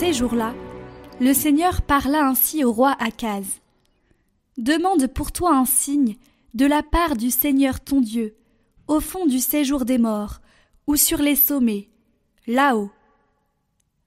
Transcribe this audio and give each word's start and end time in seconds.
ces 0.00 0.14
jours-là, 0.14 0.54
le 1.20 1.34
Seigneur 1.34 1.82
parla 1.82 2.26
ainsi 2.26 2.64
au 2.64 2.72
roi 2.72 2.96
Akaz. 3.00 3.60
Demande 4.56 5.06
pour 5.08 5.30
toi 5.30 5.54
un 5.54 5.66
signe 5.66 6.16
de 6.54 6.64
la 6.64 6.82
part 6.82 7.16
du 7.16 7.30
Seigneur 7.30 7.80
ton 7.80 8.00
Dieu, 8.00 8.34
au 8.88 9.00
fond 9.00 9.26
du 9.26 9.40
séjour 9.40 9.84
des 9.84 9.98
morts, 9.98 10.40
ou 10.86 10.96
sur 10.96 11.18
les 11.18 11.36
sommets, 11.36 11.90
là-haut. 12.46 12.90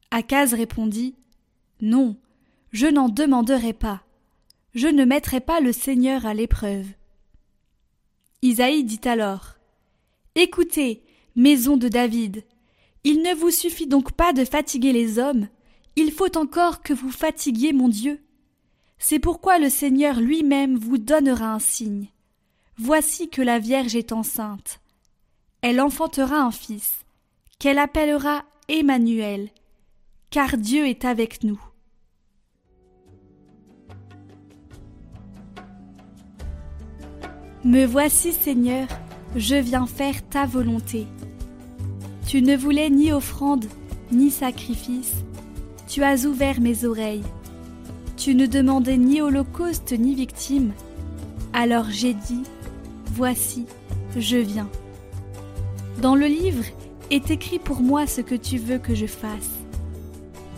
Akaz 0.10 0.56
répondit 0.56 1.14
Non, 1.80 2.18
je 2.72 2.88
n'en 2.88 3.08
demanderai 3.08 3.74
pas. 3.74 4.02
Je 4.74 4.88
ne 4.88 5.06
mettrai 5.06 5.42
pas 5.42 5.60
le 5.60 5.72
Seigneur 5.72 6.26
à 6.26 6.34
l'épreuve. 6.34 6.88
Isaïe 8.42 8.84
dit 8.84 9.08
alors 9.08 9.58
Écoutez, 10.34 11.04
maison 11.36 11.78
de 11.78 11.88
David, 11.88 12.44
il 13.04 13.22
ne 13.22 13.36
vous 13.36 13.52
suffit 13.52 13.86
donc 13.86 14.14
pas 14.14 14.34
de 14.34 14.44
fatiguer 14.44 14.92
les 14.92 15.20
hommes, 15.20 15.50
il 15.96 16.12
faut 16.12 16.38
encore 16.38 16.82
que 16.82 16.94
vous 16.94 17.12
fatiguiez 17.12 17.74
mon 17.74 17.90
Dieu. 17.90 18.20
C'est 18.98 19.20
pourquoi 19.20 19.60
le 19.60 19.70
Seigneur 19.70 20.20
lui-même 20.20 20.78
vous 20.78 20.98
donnera 20.98 21.54
un 21.54 21.60
signe. 21.60 22.08
Voici 22.78 23.30
que 23.30 23.42
la 23.42 23.60
Vierge 23.60 23.96
est 23.96 24.12
enceinte. 24.12 24.80
Elle 25.62 25.80
enfantera 25.80 26.42
un 26.42 26.52
fils, 26.52 27.06
qu'elle 27.60 27.78
appellera 27.78 28.44
Emmanuel, 28.68 29.50
car 30.30 30.58
Dieu 30.58 30.88
est 30.88 31.06
avec 31.06 31.44
nous. 31.44 31.62
Me 37.64 37.86
voici, 37.86 38.34
Seigneur, 38.34 38.88
je 39.36 39.56
viens 39.56 39.86
faire 39.86 40.28
ta 40.28 40.46
volonté. 40.46 41.08
Tu 42.28 42.42
ne 42.42 42.58
voulais 42.58 42.90
ni 42.90 43.14
offrande, 43.14 43.66
ni 44.12 44.32
sacrifice, 44.32 45.24
tu 45.94 46.02
as 46.04 46.26
ouvert 46.26 46.60
mes 46.60 46.86
oreilles. 46.86 47.22
Tu 48.18 48.34
ne 48.34 48.48
demandais 48.48 48.98
ni 48.98 49.22
holocauste, 49.22 49.92
ni 49.92 50.16
victime. 50.16 50.72
Alors 51.54 51.86
j'ai 51.92 52.16
dit, 52.16 52.42
Voici, 53.14 53.68
je 54.18 54.38
viens. 54.38 54.68
Dans 56.02 56.16
le 56.16 56.26
livre 56.26 56.64
est 57.12 57.30
écrit 57.30 57.60
pour 57.60 57.82
moi 57.82 58.08
ce 58.08 58.22
que 58.22 58.34
tu 58.34 58.58
veux 58.58 58.80
que 58.80 58.96
je 58.96 59.06
fasse. 59.06 59.52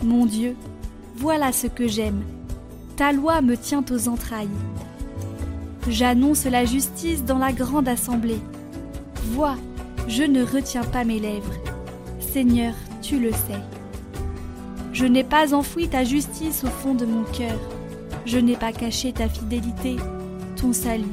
Mon 0.02 0.24
Dieu, 0.24 0.56
voilà 1.16 1.52
ce 1.52 1.66
que 1.66 1.86
j'aime. 1.86 2.22
Ta 2.96 3.12
loi 3.12 3.42
me 3.42 3.58
tient 3.58 3.84
aux 3.90 4.08
entrailles. 4.08 4.48
J'annonce 5.86 6.46
la 6.46 6.64
justice 6.64 7.24
dans 7.26 7.38
la 7.38 7.52
grande 7.52 7.88
assemblée. 7.88 8.40
Vois, 9.32 9.56
je 10.08 10.22
ne 10.22 10.42
retiens 10.42 10.84
pas 10.84 11.04
mes 11.04 11.20
lèvres. 11.20 11.52
Seigneur, 12.20 12.72
tu 13.02 13.20
le 13.20 13.32
sais. 13.32 13.75
Je 14.96 15.04
n'ai 15.04 15.24
pas 15.24 15.52
enfoui 15.52 15.88
ta 15.88 16.04
justice 16.04 16.64
au 16.64 16.68
fond 16.68 16.94
de 16.94 17.04
mon 17.04 17.22
cœur. 17.24 17.60
Je 18.24 18.38
n'ai 18.38 18.56
pas 18.56 18.72
caché 18.72 19.12
ta 19.12 19.28
fidélité, 19.28 19.96
ton 20.56 20.72
salut. 20.72 21.04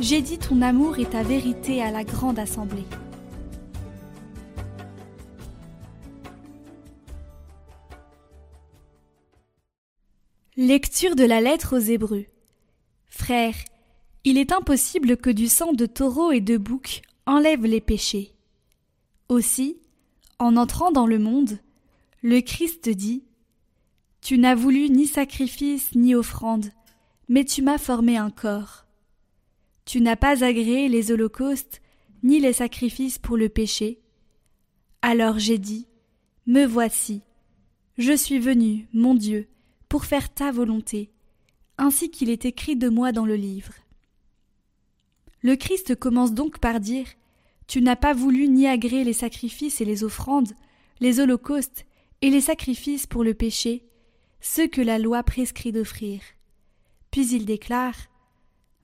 J'ai 0.00 0.22
dit 0.22 0.38
ton 0.38 0.62
amour 0.62 0.98
et 0.98 1.04
ta 1.04 1.22
vérité 1.22 1.82
à 1.82 1.90
la 1.90 2.02
grande 2.02 2.38
assemblée. 2.38 2.86
Lecture 10.56 11.14
de 11.14 11.24
la 11.24 11.42
lettre 11.42 11.76
aux 11.76 11.90
Hébreux. 11.90 12.24
Frères, 13.04 13.56
il 14.24 14.38
est 14.38 14.50
impossible 14.50 15.18
que 15.18 15.28
du 15.28 15.48
sang 15.48 15.74
de 15.74 15.84
taureau 15.84 16.32
et 16.32 16.40
de 16.40 16.56
bouc 16.56 17.02
enlève 17.26 17.66
les 17.66 17.82
péchés. 17.82 18.34
Aussi, 19.28 19.76
en 20.38 20.56
entrant 20.56 20.90
dans 20.90 21.06
le 21.06 21.18
monde, 21.18 21.58
le 22.22 22.40
Christ 22.40 22.88
dit 22.88 23.24
Tu 24.20 24.38
n'as 24.38 24.54
voulu 24.54 24.90
ni 24.90 25.06
sacrifice 25.06 25.94
ni 25.94 26.14
offrande, 26.14 26.66
mais 27.28 27.44
tu 27.44 27.62
m'as 27.62 27.78
formé 27.78 28.16
un 28.16 28.30
corps. 28.30 28.86
Tu 29.84 30.00
n'as 30.00 30.16
pas 30.16 30.44
agréé 30.44 30.88
les 30.88 31.12
holocaustes 31.12 31.80
ni 32.22 32.40
les 32.40 32.52
sacrifices 32.52 33.18
pour 33.18 33.36
le 33.36 33.48
péché. 33.48 34.00
Alors 35.02 35.38
j'ai 35.38 35.58
dit 35.58 35.86
Me 36.46 36.64
voici, 36.64 37.22
je 37.96 38.12
suis 38.12 38.40
venu, 38.40 38.88
mon 38.92 39.14
Dieu, 39.14 39.48
pour 39.88 40.04
faire 40.04 40.32
ta 40.32 40.50
volonté 40.50 41.10
ainsi 41.80 42.10
qu'il 42.10 42.28
est 42.28 42.44
écrit 42.44 42.74
de 42.74 42.88
moi 42.88 43.12
dans 43.12 43.24
le 43.24 43.36
livre. 43.36 43.72
Le 45.42 45.54
Christ 45.54 45.94
commence 45.94 46.32
donc 46.32 46.58
par 46.58 46.80
dire 46.80 47.06
Tu 47.68 47.80
n'as 47.80 47.94
pas 47.94 48.12
voulu 48.12 48.48
ni 48.48 48.66
agréer 48.66 49.04
les 49.04 49.12
sacrifices 49.12 49.80
et 49.80 49.84
les 49.84 50.02
offrandes, 50.02 50.52
les 50.98 51.20
holocaustes 51.20 51.86
et 52.22 52.30
les 52.30 52.40
sacrifices 52.40 53.06
pour 53.06 53.24
le 53.24 53.34
péché, 53.34 53.84
ceux 54.40 54.66
que 54.66 54.80
la 54.80 54.98
loi 54.98 55.22
prescrit 55.22 55.72
d'offrir. 55.72 56.20
Puis 57.10 57.28
il 57.30 57.44
déclare 57.44 57.96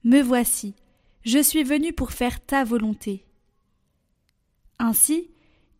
Me 0.05 0.21
voici, 0.21 0.75
je 1.25 1.39
suis 1.39 1.65
venu 1.65 1.93
pour 1.93 2.12
faire 2.12 2.45
ta 2.45 2.65
volonté. 2.65 3.25
Ainsi, 4.78 5.31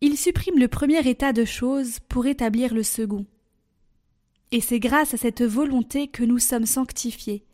il 0.01 0.17
supprime 0.17 0.59
le 0.59 0.67
premier 0.67 1.07
état 1.07 1.33
de 1.33 1.45
choses 1.45 1.99
pour 2.09 2.25
établir 2.25 2.73
le 2.73 2.83
second. 2.83 3.25
Et 4.51 4.61
c'est 4.61 4.79
grâce 4.79 5.13
à 5.13 5.17
cette 5.17 5.43
volonté 5.43 6.07
que 6.07 6.23
nous 6.23 6.39
sommes 6.39 6.65
sanctifiés, 6.65 7.45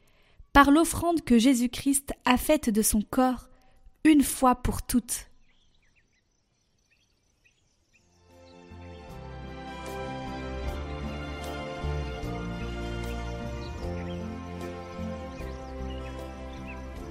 par 0.53 0.71
l'offrande 0.71 1.21
que 1.21 1.39
Jésus-Christ 1.39 2.13
a 2.25 2.37
faite 2.37 2.69
de 2.69 2.81
son 2.81 3.01
corps, 3.01 3.49
une 4.03 4.23
fois 4.23 4.55
pour 4.55 4.81
toutes. 4.81 5.30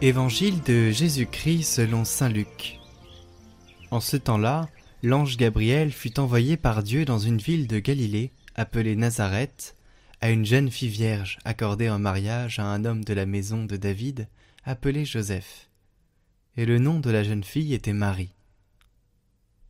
Évangile 0.02 0.62
de 0.62 0.90
Jésus-Christ 0.90 1.62
selon 1.64 2.06
Saint 2.06 2.30
Luc. 2.30 2.78
En 3.90 4.00
ce 4.00 4.16
temps-là, 4.16 4.70
l'ange 5.02 5.36
Gabriel 5.36 5.92
fut 5.92 6.18
envoyé 6.18 6.56
par 6.56 6.82
Dieu 6.82 7.04
dans 7.04 7.18
une 7.18 7.36
ville 7.36 7.66
de 7.66 7.80
Galilée 7.80 8.32
appelée 8.54 8.96
Nazareth, 8.96 9.76
à 10.22 10.30
une 10.30 10.46
jeune 10.46 10.70
fille 10.70 10.88
vierge 10.88 11.36
accordée 11.44 11.90
en 11.90 11.98
mariage 11.98 12.58
à 12.58 12.64
un 12.64 12.86
homme 12.86 13.04
de 13.04 13.12
la 13.12 13.26
maison 13.26 13.66
de 13.66 13.76
David 13.76 14.26
appelé 14.64 15.04
Joseph. 15.04 15.68
Et 16.56 16.64
le 16.64 16.78
nom 16.78 16.98
de 16.98 17.10
la 17.10 17.22
jeune 17.22 17.44
fille 17.44 17.74
était 17.74 17.92
Marie. 17.92 18.34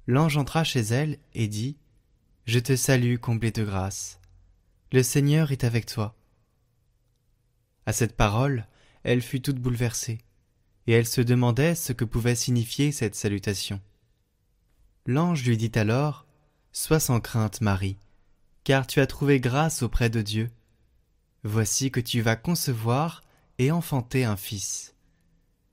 L'ange 0.07 0.37
entra 0.37 0.63
chez 0.63 0.81
elle 0.81 1.19
et 1.35 1.49
dit 1.49 1.77
Je 2.47 2.61
te 2.61 2.77
salue, 2.77 3.17
comblée 3.17 3.51
de 3.51 3.65
grâce. 3.65 4.21
Le 4.93 5.03
Seigneur 5.03 5.51
est 5.51 5.65
avec 5.65 5.87
toi. 5.87 6.15
À 7.85 7.93
cette 7.93 8.17
parole, 8.17 8.69
elle 9.03 9.23
fut 9.23 9.41
toute 9.41 9.59
bouleversée, 9.59 10.19
et 10.87 10.93
elle 10.93 11.07
se 11.07 11.21
demandait 11.21 11.75
ce 11.75 11.93
que 11.93 12.05
pouvait 12.05 12.35
signifier 12.35 12.93
cette 12.93 13.15
salutation. 13.15 13.81
L'ange 15.07 15.45
lui 15.45 15.57
dit 15.57 15.73
alors 15.75 16.27
Sois 16.73 17.01
sans 17.01 17.21
crainte, 17.21 17.61
Marie, 17.61 17.99
car 18.65 18.87
tu 18.87 19.01
as 19.01 19.07
trouvé 19.07 19.41
grâce 19.41 19.83
auprès 19.83 20.11
de 20.11 20.23
Dieu. 20.23 20.51
Voici 21.43 21.91
que 21.91 22.01
tu 22.01 22.21
vas 22.21 22.37
concevoir 22.37 23.23
et 23.59 23.71
enfanter 23.71 24.25
un 24.25 24.37
fils. 24.37 24.95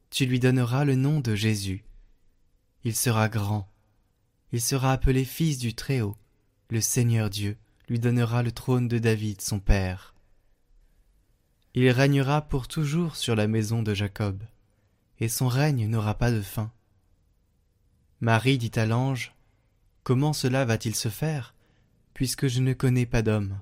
Tu 0.09 0.25
lui 0.25 0.39
donneras 0.39 0.85
le 0.85 0.95
nom 0.95 1.19
de 1.19 1.35
Jésus. 1.35 1.83
Il 2.83 2.95
sera 2.95 3.27
grand. 3.27 3.69
Il 4.51 4.61
sera 4.61 4.93
appelé 4.93 5.25
fils 5.25 5.57
du 5.57 5.73
Très-Haut. 5.73 6.17
Le 6.69 6.81
Seigneur 6.81 7.29
Dieu 7.29 7.57
lui 7.89 7.99
donnera 7.99 8.43
le 8.43 8.51
trône 8.51 8.87
de 8.87 8.97
David, 8.97 9.41
son 9.41 9.59
père. 9.59 10.15
Il 11.79 11.91
régnera 11.91 12.41
pour 12.41 12.67
toujours 12.67 13.15
sur 13.15 13.35
la 13.35 13.45
maison 13.45 13.83
de 13.83 13.93
Jacob, 13.93 14.41
et 15.19 15.29
son 15.29 15.47
règne 15.47 15.87
n'aura 15.87 16.15
pas 16.15 16.31
de 16.31 16.41
fin. 16.41 16.71
Marie 18.19 18.57
dit 18.57 18.71
à 18.73 18.87
l'ange, 18.87 19.35
Comment 20.01 20.33
cela 20.33 20.65
va-t-il 20.65 20.95
se 20.95 21.09
faire 21.09 21.53
puisque 22.15 22.47
je 22.47 22.61
ne 22.61 22.73
connais 22.73 23.05
pas 23.05 23.21
d'homme? 23.21 23.59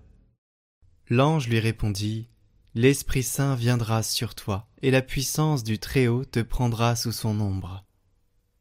L'ange 1.09 1.49
lui 1.49 1.59
répondit, 1.59 2.29
L'Esprit 2.73 3.21
Saint 3.21 3.53
viendra 3.53 4.01
sur 4.01 4.33
toi, 4.33 4.69
et 4.81 4.91
la 4.91 5.01
puissance 5.01 5.65
du 5.65 5.77
Très-Haut 5.77 6.23
te 6.23 6.39
prendra 6.39 6.95
sous 6.95 7.11
son 7.11 7.37
ombre. 7.41 7.83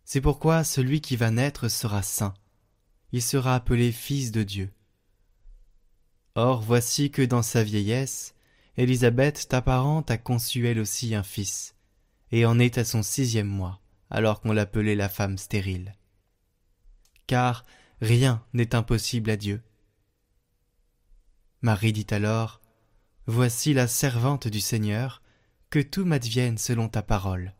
C'est 0.05 0.21
pourquoi 0.21 0.65
celui 0.65 1.01
qui 1.01 1.15
va 1.15 1.31
naître 1.31 1.69
sera 1.69 2.03
saint. 2.03 2.35
Il 3.13 3.23
sera 3.23 3.55
appelé 3.55 3.93
Fils 3.93 4.33
de 4.33 4.43
Dieu. 4.43 4.73
Or 6.35 6.61
voici 6.61 7.13
que 7.13 7.23
dans 7.23 7.43
sa 7.43 7.63
vieillesse, 7.63 8.34
Élisabeth 8.77 9.49
ta 9.49 9.63
parente 9.63 10.11
a 10.11 10.19
conçu 10.19 10.67
elle 10.67 10.81
aussi 10.81 11.15
un 11.15 11.23
fils, 11.23 11.77
et 12.33 12.45
en 12.45 12.59
est 12.59 12.79
à 12.79 12.85
son 12.85 13.03
sixième 13.03 13.47
mois, 13.47 13.81
alors 14.11 14.41
qu'on 14.41 14.53
l'appelait 14.53 14.97
la 14.97 15.09
femme 15.09 15.39
stérile. 15.39 15.95
Car 17.27 17.65
rien 18.01 18.45
n'est 18.53 18.75
impossible 18.75 19.31
à 19.31 19.37
Dieu. 19.37 19.63
Marie 21.63 21.93
dit 21.93 22.07
alors 22.11 22.61
Voici 23.27 23.73
la 23.73 23.87
servante 23.87 24.49
du 24.49 24.61
Seigneur, 24.61 25.23
que 25.71 25.79
tout 25.79 26.05
m'advienne 26.05 26.59
selon 26.59 26.89
ta 26.89 27.03
parole. 27.03 27.55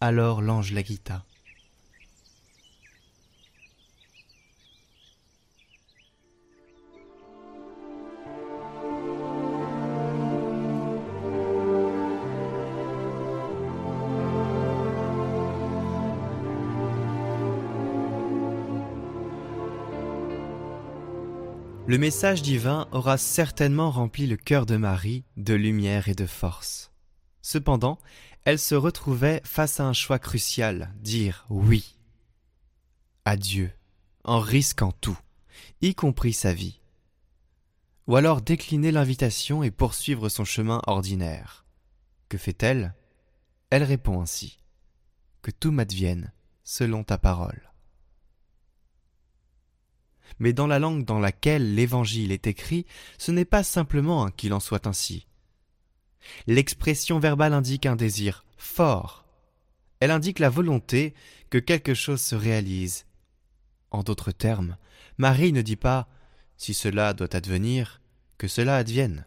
Alors 0.00 0.42
l'ange 0.42 0.72
la 0.72 0.82
quitta. 0.82 1.24
Le 21.92 21.98
message 21.98 22.40
divin 22.40 22.88
aura 22.92 23.18
certainement 23.18 23.90
rempli 23.90 24.26
le 24.26 24.38
cœur 24.38 24.64
de 24.64 24.78
Marie 24.78 25.26
de 25.36 25.52
lumière 25.52 26.08
et 26.08 26.14
de 26.14 26.24
force. 26.24 26.90
Cependant, 27.42 27.98
elle 28.44 28.58
se 28.58 28.74
retrouvait 28.74 29.42
face 29.44 29.78
à 29.78 29.84
un 29.84 29.92
choix 29.92 30.18
crucial, 30.18 30.94
dire 31.02 31.44
oui 31.50 31.98
à 33.26 33.36
Dieu, 33.36 33.72
en 34.24 34.40
risquant 34.40 34.92
tout, 35.02 35.18
y 35.82 35.94
compris 35.94 36.32
sa 36.32 36.54
vie. 36.54 36.80
Ou 38.06 38.16
alors 38.16 38.40
décliner 38.40 38.90
l'invitation 38.90 39.62
et 39.62 39.70
poursuivre 39.70 40.30
son 40.30 40.46
chemin 40.46 40.80
ordinaire. 40.86 41.66
Que 42.30 42.38
fait-elle? 42.38 42.94
Elle 43.68 43.84
répond 43.84 44.22
ainsi. 44.22 44.62
Que 45.42 45.50
tout 45.50 45.72
m'advienne 45.72 46.32
selon 46.64 47.04
ta 47.04 47.18
parole. 47.18 47.70
Mais 50.38 50.52
dans 50.52 50.66
la 50.66 50.78
langue 50.78 51.04
dans 51.04 51.18
laquelle 51.18 51.74
l'Évangile 51.74 52.32
est 52.32 52.46
écrit, 52.46 52.86
ce 53.18 53.30
n'est 53.30 53.44
pas 53.44 53.62
simplement 53.62 54.30
qu'il 54.30 54.52
en 54.52 54.60
soit 54.60 54.86
ainsi. 54.86 55.26
L'expression 56.46 57.18
verbale 57.18 57.52
indique 57.52 57.86
un 57.86 57.96
désir 57.96 58.44
fort. 58.56 59.24
Elle 60.00 60.10
indique 60.10 60.38
la 60.38 60.50
volonté 60.50 61.14
que 61.50 61.58
quelque 61.58 61.94
chose 61.94 62.20
se 62.20 62.34
réalise. 62.34 63.06
En 63.90 64.02
d'autres 64.02 64.32
termes, 64.32 64.76
Marie 65.18 65.52
ne 65.52 65.62
dit 65.62 65.76
pas 65.76 66.08
si 66.56 66.74
cela 66.74 67.12
doit 67.12 67.34
advenir, 67.36 68.00
que 68.38 68.48
cela 68.48 68.76
advienne. 68.76 69.26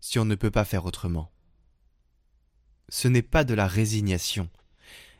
Si 0.00 0.18
on 0.18 0.24
ne 0.24 0.34
peut 0.34 0.50
pas 0.50 0.64
faire 0.64 0.84
autrement. 0.84 1.30
Ce 2.88 3.08
n'est 3.08 3.22
pas 3.22 3.44
de 3.44 3.54
la 3.54 3.66
résignation, 3.66 4.48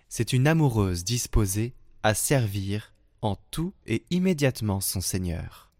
c'est 0.08 0.32
une 0.32 0.46
amoureuse 0.46 1.02
disposée 1.02 1.75
à 2.02 2.14
servir 2.14 2.93
en 3.23 3.37
tout 3.51 3.73
et 3.87 4.05
immédiatement 4.11 4.81
son 4.81 5.01
Seigneur. 5.01 5.71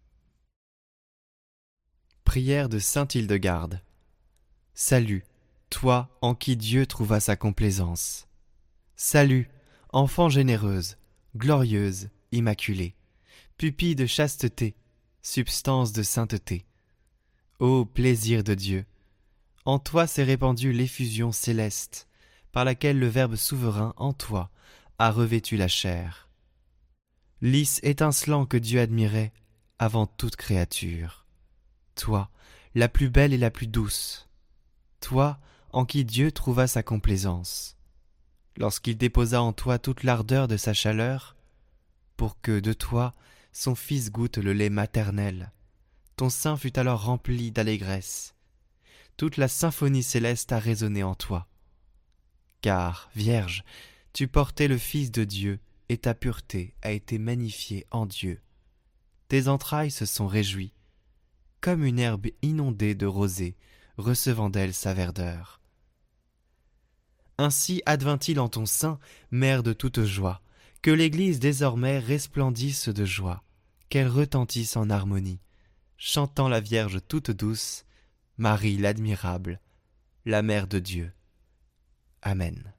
Prière 2.23 2.69
de 2.69 2.79
Sainte 2.79 3.15
Hildegarde. 3.15 3.81
Salut, 4.73 5.25
toi 5.69 6.09
en 6.21 6.35
qui 6.35 6.57
Dieu 6.57 6.85
trouva 6.85 7.19
sa 7.19 7.35
complaisance. 7.35 8.27
Salut, 8.95 9.49
enfant 9.93 10.29
généreuse, 10.29 10.97
glorieuse, 11.35 12.09
immaculée, 12.31 12.95
pupille 13.57 13.95
de 13.95 14.05
chasteté, 14.05 14.75
substance 15.21 15.93
de 15.93 16.03
sainteté. 16.03 16.65
Ô 17.59 17.85
plaisir 17.85 18.43
de 18.43 18.53
Dieu, 18.53 18.85
en 19.65 19.79
toi 19.79 20.07
s'est 20.07 20.23
répandue 20.23 20.71
l'effusion 20.71 21.31
céleste, 21.31 22.07
par 22.51 22.65
laquelle 22.65 22.99
le 22.99 23.07
Verbe 23.07 23.35
souverain 23.35 23.93
en 23.97 24.13
toi 24.13 24.51
a 24.99 25.11
revêtu 25.11 25.57
la 25.57 25.67
chair. 25.67 26.26
Lys 27.41 27.79
étincelant 27.83 28.47
que 28.47 28.57
Dieu 28.57 28.79
admirait 28.79 29.31
avant 29.77 30.07
toute 30.07 30.35
créature. 30.35 31.27
Toi, 31.95 32.31
la 32.73 32.89
plus 32.89 33.09
belle 33.09 33.31
et 33.31 33.37
la 33.37 33.51
plus 33.51 33.67
douce, 33.67 34.27
toi 35.01 35.39
en 35.71 35.85
qui 35.85 36.03
Dieu 36.03 36.31
trouva 36.31 36.65
sa 36.65 36.81
complaisance, 36.81 37.77
lorsqu'il 38.57 38.97
déposa 38.97 39.41
en 39.41 39.53
toi 39.53 39.77
toute 39.77 40.03
l'ardeur 40.03 40.47
de 40.47 40.57
sa 40.57 40.73
chaleur, 40.73 41.35
pour 42.15 42.41
que 42.41 42.59
de 42.59 42.73
toi 42.73 43.13
son 43.51 43.75
Fils 43.75 44.11
goûte 44.11 44.37
le 44.37 44.53
lait 44.53 44.71
maternel. 44.71 45.51
Ton 46.15 46.29
sein 46.29 46.57
fut 46.57 46.79
alors 46.79 47.03
rempli 47.03 47.51
d'allégresse. 47.51 48.33
Toute 49.15 49.37
la 49.37 49.47
symphonie 49.47 50.03
céleste 50.03 50.51
a 50.51 50.59
résonné 50.59 51.03
en 51.03 51.13
toi. 51.13 51.47
Car, 52.61 53.09
Vierge, 53.15 53.63
tu 54.13 54.27
portais 54.27 54.67
le 54.67 54.77
Fils 54.77 55.11
de 55.11 55.23
Dieu, 55.23 55.59
et 55.89 55.97
ta 55.97 56.13
pureté 56.13 56.75
a 56.81 56.91
été 56.91 57.17
magnifiée 57.17 57.85
en 57.91 58.05
Dieu. 58.05 58.41
Tes 59.27 59.47
entrailles 59.47 59.91
se 59.91 60.05
sont 60.05 60.27
réjouies, 60.27 60.73
comme 61.61 61.83
une 61.83 61.99
herbe 61.99 62.27
inondée 62.41 62.95
de 62.95 63.05
rosée 63.05 63.55
recevant 63.97 64.49
d'elle 64.49 64.73
sa 64.73 64.93
verdeur. 64.93 65.59
Ainsi 67.37 67.81
advint-il 67.85 68.39
en 68.39 68.49
ton 68.49 68.65
sein, 68.65 68.99
mère 69.31 69.63
de 69.63 69.73
toute 69.73 70.03
joie, 70.03 70.41
que 70.81 70.91
l'Église 70.91 71.39
désormais 71.39 71.99
resplendisse 71.99 72.89
de 72.89 73.05
joie, 73.05 73.43
qu'elle 73.89 74.07
retentisse 74.07 74.77
en 74.77 74.89
harmonie, 74.89 75.39
chantant 75.97 76.47
la 76.47 76.59
Vierge 76.59 76.99
toute 77.07 77.31
douce, 77.31 77.85
Marie 78.37 78.77
l'admirable, 78.77 79.59
la 80.25 80.41
Mère 80.41 80.67
de 80.67 80.79
Dieu. 80.79 81.11
Amen. 82.21 82.73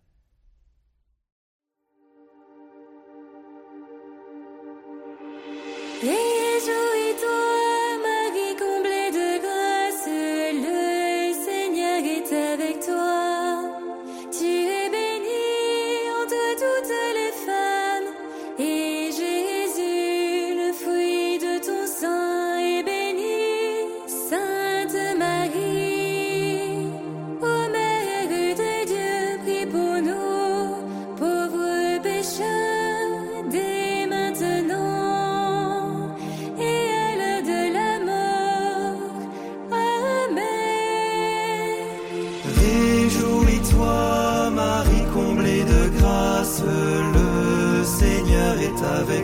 Avec 6.03 7.08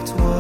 toi. 0.03 0.34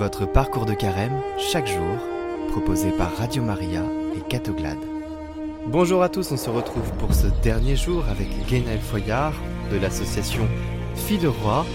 Votre 0.00 0.24
parcours 0.24 0.64
de 0.64 0.72
carême, 0.72 1.20
chaque 1.36 1.66
jour, 1.66 1.98
proposé 2.52 2.90
par 2.90 3.14
Radio 3.18 3.42
Maria 3.42 3.82
et 4.16 4.26
Catoglade. 4.30 4.78
Bonjour 5.66 6.02
à 6.02 6.08
tous, 6.08 6.32
on 6.32 6.38
se 6.38 6.48
retrouve 6.48 6.90
pour 6.92 7.12
ce 7.12 7.26
dernier 7.42 7.76
jour 7.76 8.06
avec 8.08 8.28
Guénel 8.46 8.80
Foyard 8.80 9.34
de 9.70 9.76
l'association 9.76 10.48
Fille 10.94 11.18
de 11.18 11.28
Roi 11.28 11.66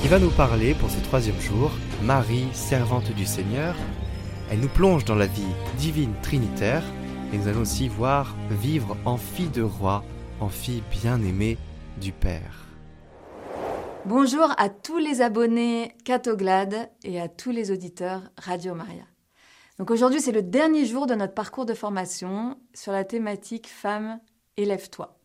qui 0.00 0.08
va 0.08 0.18
nous 0.18 0.30
parler 0.30 0.72
pour 0.72 0.88
ce 0.88 0.98
troisième 1.00 1.38
jour, 1.42 1.72
Marie, 2.02 2.48
servante 2.54 3.12
du 3.12 3.26
Seigneur. 3.26 3.74
Elle 4.50 4.60
nous 4.60 4.68
plonge 4.68 5.04
dans 5.04 5.14
la 5.14 5.26
vie 5.26 5.42
divine 5.76 6.14
trinitaire 6.22 6.84
et 7.34 7.36
nous 7.36 7.48
allons 7.48 7.60
aussi 7.60 7.88
voir 7.88 8.34
vivre 8.50 8.96
en 9.04 9.18
fille 9.18 9.50
de 9.50 9.62
roi, 9.62 10.02
en 10.40 10.48
fille 10.48 10.82
bien-aimée 10.90 11.58
du 12.00 12.12
Père. 12.12 12.63
Bonjour 14.06 14.52
à 14.58 14.68
tous 14.68 14.98
les 14.98 15.22
abonnés 15.22 15.96
Catoglade 16.04 16.90
et 17.04 17.18
à 17.18 17.28
tous 17.28 17.50
les 17.50 17.70
auditeurs 17.70 18.20
Radio 18.36 18.74
Maria. 18.74 19.04
Donc 19.78 19.90
aujourd'hui, 19.90 20.20
c'est 20.20 20.30
le 20.30 20.42
dernier 20.42 20.84
jour 20.84 21.06
de 21.06 21.14
notre 21.14 21.32
parcours 21.32 21.64
de 21.64 21.72
formation 21.72 22.58
sur 22.74 22.92
la 22.92 23.04
thématique 23.04 23.66
Femme, 23.66 24.20
élève-toi. 24.58 25.18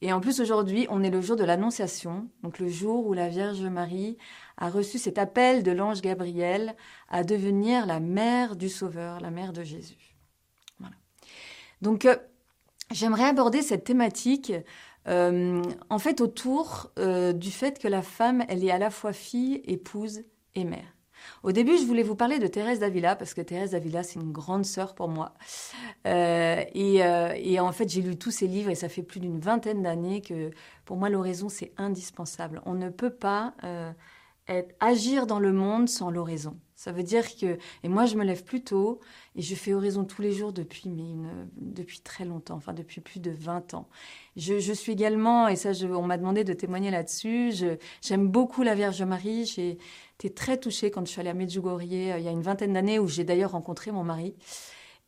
Et 0.00 0.12
en 0.12 0.20
plus, 0.20 0.38
aujourd'hui, 0.40 0.86
on 0.90 1.02
est 1.02 1.10
le 1.10 1.20
jour 1.20 1.34
de 1.34 1.42
l'Annonciation, 1.42 2.28
donc 2.44 2.60
le 2.60 2.68
jour 2.68 3.04
où 3.04 3.14
la 3.14 3.28
Vierge 3.28 3.62
Marie 3.62 4.16
a 4.58 4.70
reçu 4.70 4.98
cet 4.98 5.18
appel 5.18 5.64
de 5.64 5.72
l'ange 5.72 6.00
Gabriel 6.00 6.76
à 7.08 7.24
devenir 7.24 7.84
la 7.84 7.98
mère 7.98 8.54
du 8.54 8.68
Sauveur, 8.68 9.18
la 9.18 9.32
mère 9.32 9.52
de 9.52 9.64
Jésus. 9.64 10.14
Voilà. 10.78 10.94
Donc, 11.82 12.04
euh, 12.04 12.14
j'aimerais 12.92 13.24
aborder 13.24 13.60
cette 13.60 13.82
thématique 13.82 14.52
euh, 15.08 15.62
en 15.90 15.98
fait 15.98 16.20
autour 16.20 16.90
euh, 16.98 17.32
du 17.32 17.50
fait 17.50 17.78
que 17.78 17.88
la 17.88 18.02
femme, 18.02 18.44
elle 18.48 18.64
est 18.64 18.70
à 18.70 18.78
la 18.78 18.90
fois 18.90 19.12
fille, 19.12 19.60
épouse 19.64 20.22
et 20.54 20.64
mère. 20.64 20.96
Au 21.42 21.52
début, 21.52 21.78
je 21.78 21.84
voulais 21.84 22.02
vous 22.02 22.16
parler 22.16 22.38
de 22.38 22.46
Thérèse 22.46 22.80
d'Avila, 22.80 23.16
parce 23.16 23.32
que 23.32 23.40
Thérèse 23.40 23.70
d'Avila, 23.70 24.02
c'est 24.02 24.20
une 24.20 24.32
grande 24.32 24.66
sœur 24.66 24.94
pour 24.94 25.08
moi. 25.08 25.32
Euh, 26.06 26.62
et, 26.74 27.60
en 27.60 27.72
fait, 27.72 27.88
j'ai 27.88 28.02
lu 28.02 28.16
tous 28.16 28.30
ses 28.30 28.46
livres, 28.46 28.68
et 28.68 28.74
ça 28.74 28.90
fait 28.90 29.02
plus 29.02 29.20
d'une 29.20 29.40
vingtaine 29.40 29.82
d'années 29.82 30.20
que, 30.20 30.50
pour 30.84 30.98
moi, 30.98 31.08
l'oraison, 31.08 31.48
c'est 31.48 31.72
indispensable. 31.78 32.60
On 32.66 32.74
ne 32.74 32.90
peut 32.90 33.08
pas 33.08 33.54
agir 34.80 35.26
dans 35.26 35.38
le 35.38 35.52
monde 35.52 35.88
sans 35.88 36.10
l'oraison. 36.10 36.58
Ça 36.76 36.90
veut 36.90 37.04
dire 37.04 37.24
que, 37.36 37.56
et 37.84 37.88
moi 37.88 38.04
je 38.04 38.16
me 38.16 38.24
lève 38.24 38.42
plus 38.42 38.62
tôt 38.62 38.98
et 39.36 39.42
je 39.42 39.54
fais 39.54 39.72
oraison 39.74 40.04
tous 40.04 40.22
les 40.22 40.32
jours 40.32 40.52
depuis, 40.52 40.88
mais 40.88 41.28
depuis 41.56 42.00
très 42.00 42.24
longtemps, 42.24 42.56
enfin 42.56 42.72
depuis 42.72 43.00
plus 43.00 43.20
de 43.20 43.30
20 43.30 43.74
ans. 43.74 43.88
Je, 44.36 44.72
suis 44.72 44.92
également, 44.92 45.46
et 45.46 45.54
ça 45.54 45.70
on 45.84 46.02
m'a 46.02 46.18
demandé 46.18 46.42
de 46.42 46.52
témoigner 46.52 46.90
là-dessus, 46.90 47.52
j'aime 48.02 48.28
beaucoup 48.28 48.64
la 48.64 48.74
Vierge 48.74 49.02
Marie. 49.02 49.46
J'ai 49.46 49.78
été 50.18 50.30
très 50.30 50.56
touchée 50.58 50.90
quand 50.90 51.06
je 51.06 51.10
suis 51.12 51.20
allée 51.20 51.30
à 51.30 51.34
Medjugorje 51.34 51.84
euh, 51.84 52.18
il 52.18 52.24
y 52.24 52.28
a 52.28 52.32
une 52.32 52.42
vingtaine 52.42 52.72
d'années 52.72 52.98
où 52.98 53.06
j'ai 53.06 53.24
d'ailleurs 53.24 53.52
rencontré 53.52 53.92
mon 53.92 54.02
mari. 54.02 54.34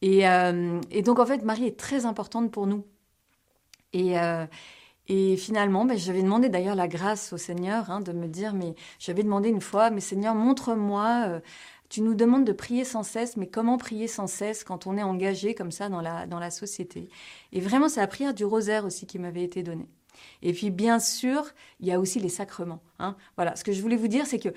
Et, 0.03 0.29
euh, 0.29 0.81
et, 0.91 1.03
donc 1.03 1.19
en 1.19 1.27
fait 1.27 1.43
Marie 1.43 1.67
est 1.67 1.79
très 1.79 2.07
importante 2.07 2.53
pour 2.53 2.67
nous. 2.67 2.85
Et, 3.93 4.19
euh, 4.19 4.47
et 5.09 5.37
finalement, 5.37 5.85
ben, 5.85 5.97
j'avais 5.97 6.23
demandé 6.23 6.49
d'ailleurs 6.49 6.75
la 6.75 6.89
grâce 6.89 7.33
au 7.33 7.37
Seigneur 7.37 7.91
hein, 7.91 8.01
de 8.01 8.13
me 8.13 8.27
dire, 8.27 8.55
mais 8.55 8.75
j'avais 8.99 9.23
demandé 9.23 9.49
une 9.49 9.61
fois, 9.61 9.91
mais 9.91 10.01
Seigneur, 10.01 10.35
montre-moi, 10.35 11.25
euh, 11.29 11.41
tu 11.89 12.03
nous 12.03 12.15
demandes 12.15 12.45
de 12.45 12.53
prier 12.53 12.85
sans 12.85 13.05
cesse, 13.05 13.37
mais 13.37 13.47
comment 13.47 13.79
prier 13.79 14.09
sans 14.09 14.27
cesse 14.27 14.65
quand 14.65 14.87
on 14.87 14.97
est 14.97 15.03
engagé 15.03 15.55
comme 15.55 15.71
ça 15.71 15.89
dans 15.89 16.01
la, 16.01 16.27
dans 16.27 16.41
la 16.41 16.51
société? 16.51 17.09
Et 17.53 17.61
vraiment, 17.61 17.89
c'est 17.89 18.01
la 18.01 18.09
prière 18.09 18.35
du 18.35 18.45
rosaire 18.45 18.85
aussi 18.85 19.07
qui 19.07 19.19
m'avait 19.19 19.45
été 19.45 19.63
donnée. 19.63 19.89
Et 20.43 20.53
puis, 20.53 20.71
bien 20.71 20.99
sûr, 20.99 21.45
il 21.79 21.87
y 21.87 21.93
a 21.93 22.01
aussi 22.01 22.19
les 22.19 22.29
sacrements. 22.29 22.83
Hein. 22.99 23.17
Voilà, 23.37 23.55
ce 23.55 23.63
que 23.63 23.73
je 23.73 23.83
voulais 23.83 23.97
vous 23.97 24.09
dire, 24.09 24.27
c'est 24.27 24.39
que 24.39 24.49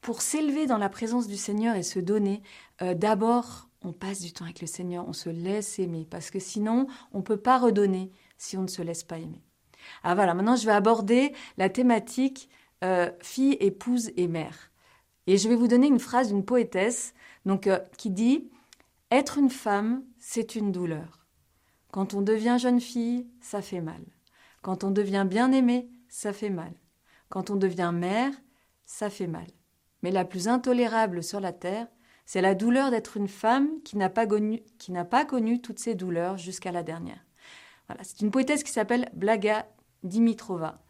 pour 0.00 0.22
s'élever 0.22 0.66
dans 0.66 0.78
la 0.78 0.88
présence 0.88 1.28
du 1.28 1.36
Seigneur 1.36 1.76
et 1.76 1.82
se 1.82 2.00
donner, 2.00 2.42
euh, 2.82 2.94
d'abord, 2.94 3.68
on 3.82 3.92
passe 3.92 4.20
du 4.20 4.32
temps 4.32 4.44
avec 4.44 4.60
le 4.60 4.66
Seigneur, 4.66 5.06
on 5.06 5.12
se 5.12 5.28
laisse 5.28 5.78
aimer, 5.78 6.06
parce 6.10 6.30
que 6.30 6.40
sinon, 6.40 6.86
on 7.12 7.18
ne 7.18 7.22
peut 7.22 7.36
pas 7.36 7.58
redonner 7.58 8.10
si 8.38 8.56
on 8.56 8.62
ne 8.62 8.68
se 8.68 8.82
laisse 8.82 9.04
pas 9.04 9.18
aimer. 9.18 9.45
Ah 10.02 10.14
voilà, 10.14 10.34
maintenant 10.34 10.56
je 10.56 10.66
vais 10.66 10.72
aborder 10.72 11.32
la 11.56 11.68
thématique 11.68 12.48
euh, 12.84 13.10
fille, 13.20 13.56
épouse 13.60 14.10
et 14.16 14.28
mère. 14.28 14.70
Et 15.26 15.38
je 15.38 15.48
vais 15.48 15.56
vous 15.56 15.68
donner 15.68 15.86
une 15.86 15.98
phrase 15.98 16.28
d'une 16.28 16.44
poétesse 16.44 17.14
donc, 17.44 17.66
euh, 17.66 17.78
qui 17.96 18.10
dit 18.10 18.50
Être 19.10 19.38
une 19.38 19.50
femme, 19.50 20.02
c'est 20.18 20.56
une 20.56 20.72
douleur. 20.72 21.26
Quand 21.90 22.14
on 22.14 22.22
devient 22.22 22.58
jeune 22.60 22.80
fille, 22.80 23.26
ça 23.40 23.62
fait 23.62 23.80
mal. 23.80 24.02
Quand 24.62 24.84
on 24.84 24.90
devient 24.90 25.26
bien-aimée, 25.28 25.88
ça 26.08 26.32
fait 26.32 26.50
mal. 26.50 26.72
Quand 27.28 27.50
on 27.50 27.56
devient 27.56 27.92
mère, 27.94 28.32
ça 28.84 29.10
fait 29.10 29.26
mal. 29.26 29.46
Mais 30.02 30.10
la 30.10 30.24
plus 30.24 30.48
intolérable 30.48 31.22
sur 31.22 31.40
la 31.40 31.52
terre, 31.52 31.86
c'est 32.26 32.40
la 32.40 32.54
douleur 32.54 32.90
d'être 32.90 33.16
une 33.16 33.28
femme 33.28 33.68
qui 33.84 33.96
n'a 33.96 34.10
pas, 34.10 34.26
pas, 34.26 35.24
connu 35.24 35.60
toutes 35.62 35.78
ces 35.78 35.94
douleurs 35.94 36.36
jusqu'à 36.36 36.72
la 36.72 36.82
dernière. 36.82 37.24
Voilà, 37.88 38.02
c'est 38.04 38.20
une 38.20 38.30
poétesse 38.32 38.64
qui 38.64 38.72
s'appelle 38.72 39.08
Blaga 39.14 39.66
Dimitrova. 40.06 40.82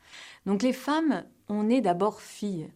Donc 0.47 0.63
les 0.63 0.73
femmes, 0.73 1.25
on 1.49 1.69
est 1.69 1.81
d'abord 1.81 2.21
filles. 2.21 2.71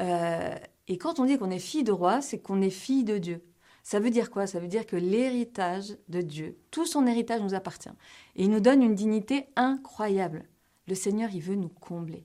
Euh, 0.00 0.54
et 0.88 0.98
quand 0.98 1.20
on 1.20 1.24
dit 1.24 1.38
qu'on 1.38 1.50
est 1.50 1.58
fille 1.58 1.84
de 1.84 1.92
roi, 1.92 2.20
c'est 2.20 2.38
qu'on 2.38 2.62
est 2.62 2.70
fille 2.70 3.04
de 3.04 3.18
Dieu. 3.18 3.44
Ça 3.82 4.00
veut 4.00 4.10
dire 4.10 4.30
quoi? 4.30 4.46
Ça 4.46 4.60
veut 4.60 4.68
dire 4.68 4.86
que 4.86 4.96
l'héritage 4.96 5.96
de 6.08 6.20
Dieu, 6.20 6.58
tout 6.70 6.86
son 6.86 7.06
héritage 7.06 7.40
nous 7.40 7.54
appartient. 7.54 7.90
Et 8.36 8.44
il 8.44 8.50
nous 8.50 8.60
donne 8.60 8.82
une 8.82 8.94
dignité 8.94 9.46
incroyable. 9.56 10.44
Le 10.86 10.94
Seigneur, 10.94 11.30
il 11.32 11.40
veut 11.40 11.54
nous 11.54 11.68
combler. 11.68 12.24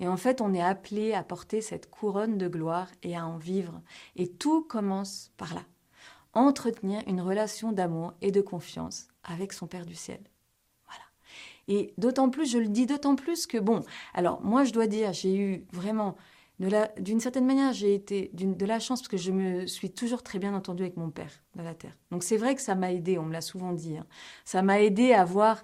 Et 0.00 0.08
en 0.08 0.16
fait, 0.16 0.40
on 0.40 0.54
est 0.54 0.62
appelé 0.62 1.12
à 1.12 1.22
porter 1.22 1.60
cette 1.60 1.90
couronne 1.90 2.38
de 2.38 2.48
gloire 2.48 2.88
et 3.02 3.16
à 3.16 3.26
en 3.26 3.36
vivre. 3.36 3.80
Et 4.16 4.28
tout 4.28 4.62
commence 4.62 5.30
par 5.36 5.54
là. 5.54 5.62
Entretenir 6.32 7.02
une 7.06 7.20
relation 7.20 7.72
d'amour 7.72 8.14
et 8.20 8.30
de 8.30 8.40
confiance 8.40 9.08
avec 9.24 9.52
son 9.52 9.66
Père 9.66 9.86
du 9.86 9.94
ciel. 9.94 10.20
Et 11.70 11.94
d'autant 11.98 12.30
plus, 12.30 12.50
je 12.50 12.58
le 12.58 12.66
dis 12.66 12.84
d'autant 12.84 13.14
plus 13.14 13.46
que, 13.46 13.56
bon, 13.56 13.84
alors 14.12 14.42
moi 14.42 14.64
je 14.64 14.72
dois 14.72 14.88
dire, 14.88 15.12
j'ai 15.12 15.36
eu 15.36 15.64
vraiment, 15.72 16.16
d'une 16.98 17.20
certaine 17.20 17.46
manière, 17.46 17.72
j'ai 17.72 17.94
été 17.94 18.32
de 18.34 18.66
la 18.66 18.80
chance 18.80 19.00
parce 19.00 19.08
que 19.08 19.16
je 19.16 19.30
me 19.30 19.66
suis 19.66 19.88
toujours 19.88 20.24
très 20.24 20.40
bien 20.40 20.52
entendue 20.52 20.82
avec 20.82 20.96
mon 20.96 21.10
père 21.10 21.30
de 21.54 21.62
la 21.62 21.74
terre. 21.74 21.96
Donc 22.10 22.24
c'est 22.24 22.36
vrai 22.36 22.56
que 22.56 22.60
ça 22.60 22.74
m'a 22.74 22.92
aidé, 22.92 23.18
on 23.18 23.22
me 23.22 23.32
l'a 23.32 23.40
souvent 23.40 23.72
dit, 23.72 23.96
hein. 23.96 24.06
ça 24.44 24.62
m'a 24.62 24.80
aidé 24.80 25.12
à 25.12 25.20
avoir, 25.22 25.62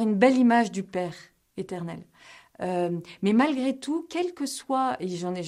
une 0.00 0.14
belle 0.14 0.38
image 0.38 0.72
du 0.72 0.82
Père 0.82 1.14
éternel. 1.58 2.02
Euh, 2.62 2.98
mais 3.20 3.34
malgré 3.34 3.78
tout, 3.78 4.06
quel 4.08 4.32
que 4.32 4.46
soit, 4.46 4.96
et 4.98 5.08
j'en 5.08 5.34
ai, 5.34 5.42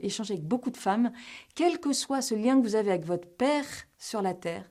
échangé 0.00 0.34
avec 0.34 0.46
beaucoup 0.46 0.70
de 0.70 0.78
femmes, 0.78 1.12
quel 1.54 1.80
que 1.80 1.92
soit 1.92 2.22
ce 2.22 2.34
lien 2.34 2.58
que 2.58 2.66
vous 2.66 2.76
avez 2.76 2.92
avec 2.92 3.04
votre 3.04 3.28
Père 3.28 3.66
sur 3.98 4.22
la 4.22 4.32
terre, 4.32 4.64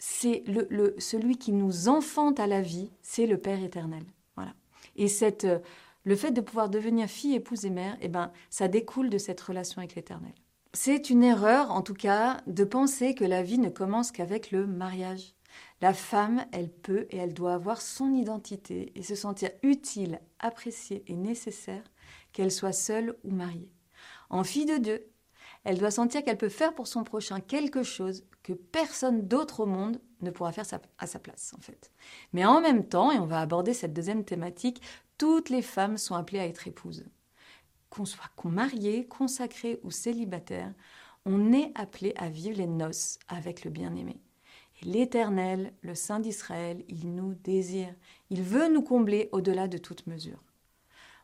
c'est 0.00 0.42
le, 0.46 0.94
celui 0.98 1.36
qui 1.36 1.52
nous 1.52 1.88
enfante 1.88 2.40
à 2.40 2.46
la 2.46 2.62
vie, 2.62 2.90
c'est 3.02 3.26
le 3.26 3.36
Père 3.36 3.62
éternel. 3.62 4.02
Voilà. 4.34 4.54
Et 4.96 5.08
cette, 5.08 5.44
euh, 5.44 5.58
le 6.04 6.16
fait 6.16 6.30
de 6.30 6.40
pouvoir 6.40 6.70
devenir 6.70 7.06
fille, 7.06 7.34
épouse 7.34 7.66
et 7.66 7.70
mère, 7.70 7.98
eh 8.00 8.08
ben, 8.08 8.32
ça 8.48 8.66
découle 8.66 9.10
de 9.10 9.18
cette 9.18 9.40
relation 9.40 9.78
avec 9.78 9.94
l'éternel. 9.94 10.32
C'est 10.72 11.10
une 11.10 11.22
erreur, 11.22 11.70
en 11.70 11.82
tout 11.82 11.94
cas, 11.94 12.38
de 12.46 12.64
penser 12.64 13.14
que 13.14 13.24
la 13.24 13.42
vie 13.42 13.58
ne 13.58 13.68
commence 13.68 14.10
qu'avec 14.10 14.50
le 14.52 14.66
mariage. 14.66 15.34
La 15.82 15.92
femme, 15.92 16.46
elle 16.52 16.70
peut 16.70 17.06
et 17.10 17.18
elle 17.18 17.34
doit 17.34 17.54
avoir 17.54 17.82
son 17.82 18.14
identité 18.14 18.92
et 18.94 19.02
se 19.02 19.14
sentir 19.14 19.50
utile, 19.62 20.20
appréciée 20.38 21.04
et 21.08 21.16
nécessaire, 21.16 21.84
qu'elle 22.32 22.52
soit 22.52 22.72
seule 22.72 23.16
ou 23.24 23.32
mariée. 23.32 23.70
En 24.30 24.44
fille 24.44 24.66
de 24.66 24.78
Dieu, 24.78 25.10
elle 25.64 25.78
doit 25.78 25.90
sentir 25.90 26.24
qu'elle 26.24 26.38
peut 26.38 26.48
faire 26.48 26.74
pour 26.74 26.86
son 26.86 27.04
prochain 27.04 27.40
quelque 27.40 27.82
chose 27.82 28.24
que 28.42 28.52
personne 28.52 29.26
d'autre 29.28 29.60
au 29.60 29.66
monde 29.66 30.00
ne 30.22 30.30
pourra 30.30 30.52
faire 30.52 30.66
à 30.98 31.06
sa 31.06 31.18
place, 31.18 31.54
en 31.56 31.60
fait. 31.60 31.90
Mais 32.32 32.44
en 32.44 32.60
même 32.60 32.86
temps, 32.86 33.12
et 33.12 33.18
on 33.18 33.26
va 33.26 33.40
aborder 33.40 33.74
cette 33.74 33.92
deuxième 33.92 34.24
thématique, 34.24 34.82
toutes 35.18 35.50
les 35.50 35.62
femmes 35.62 35.98
sont 35.98 36.14
appelées 36.14 36.40
à 36.40 36.46
être 36.46 36.66
épouses. 36.66 37.04
Qu'on 37.90 38.04
soit 38.04 38.30
mariée, 38.44 39.06
consacrée 39.06 39.80
ou 39.82 39.90
célibataire, 39.90 40.72
on 41.26 41.52
est 41.52 41.72
appelé 41.74 42.14
à 42.16 42.28
vivre 42.28 42.56
les 42.56 42.66
noces 42.66 43.18
avec 43.28 43.64
le 43.64 43.70
bien-aimé. 43.70 44.20
Et 44.80 44.86
l'Éternel, 44.86 45.74
le 45.82 45.94
Saint 45.94 46.20
d'Israël, 46.20 46.82
il 46.88 47.14
nous 47.14 47.34
désire. 47.34 47.94
Il 48.30 48.42
veut 48.42 48.68
nous 48.68 48.82
combler 48.82 49.28
au-delà 49.32 49.68
de 49.68 49.76
toute 49.76 50.06
mesure. 50.06 50.42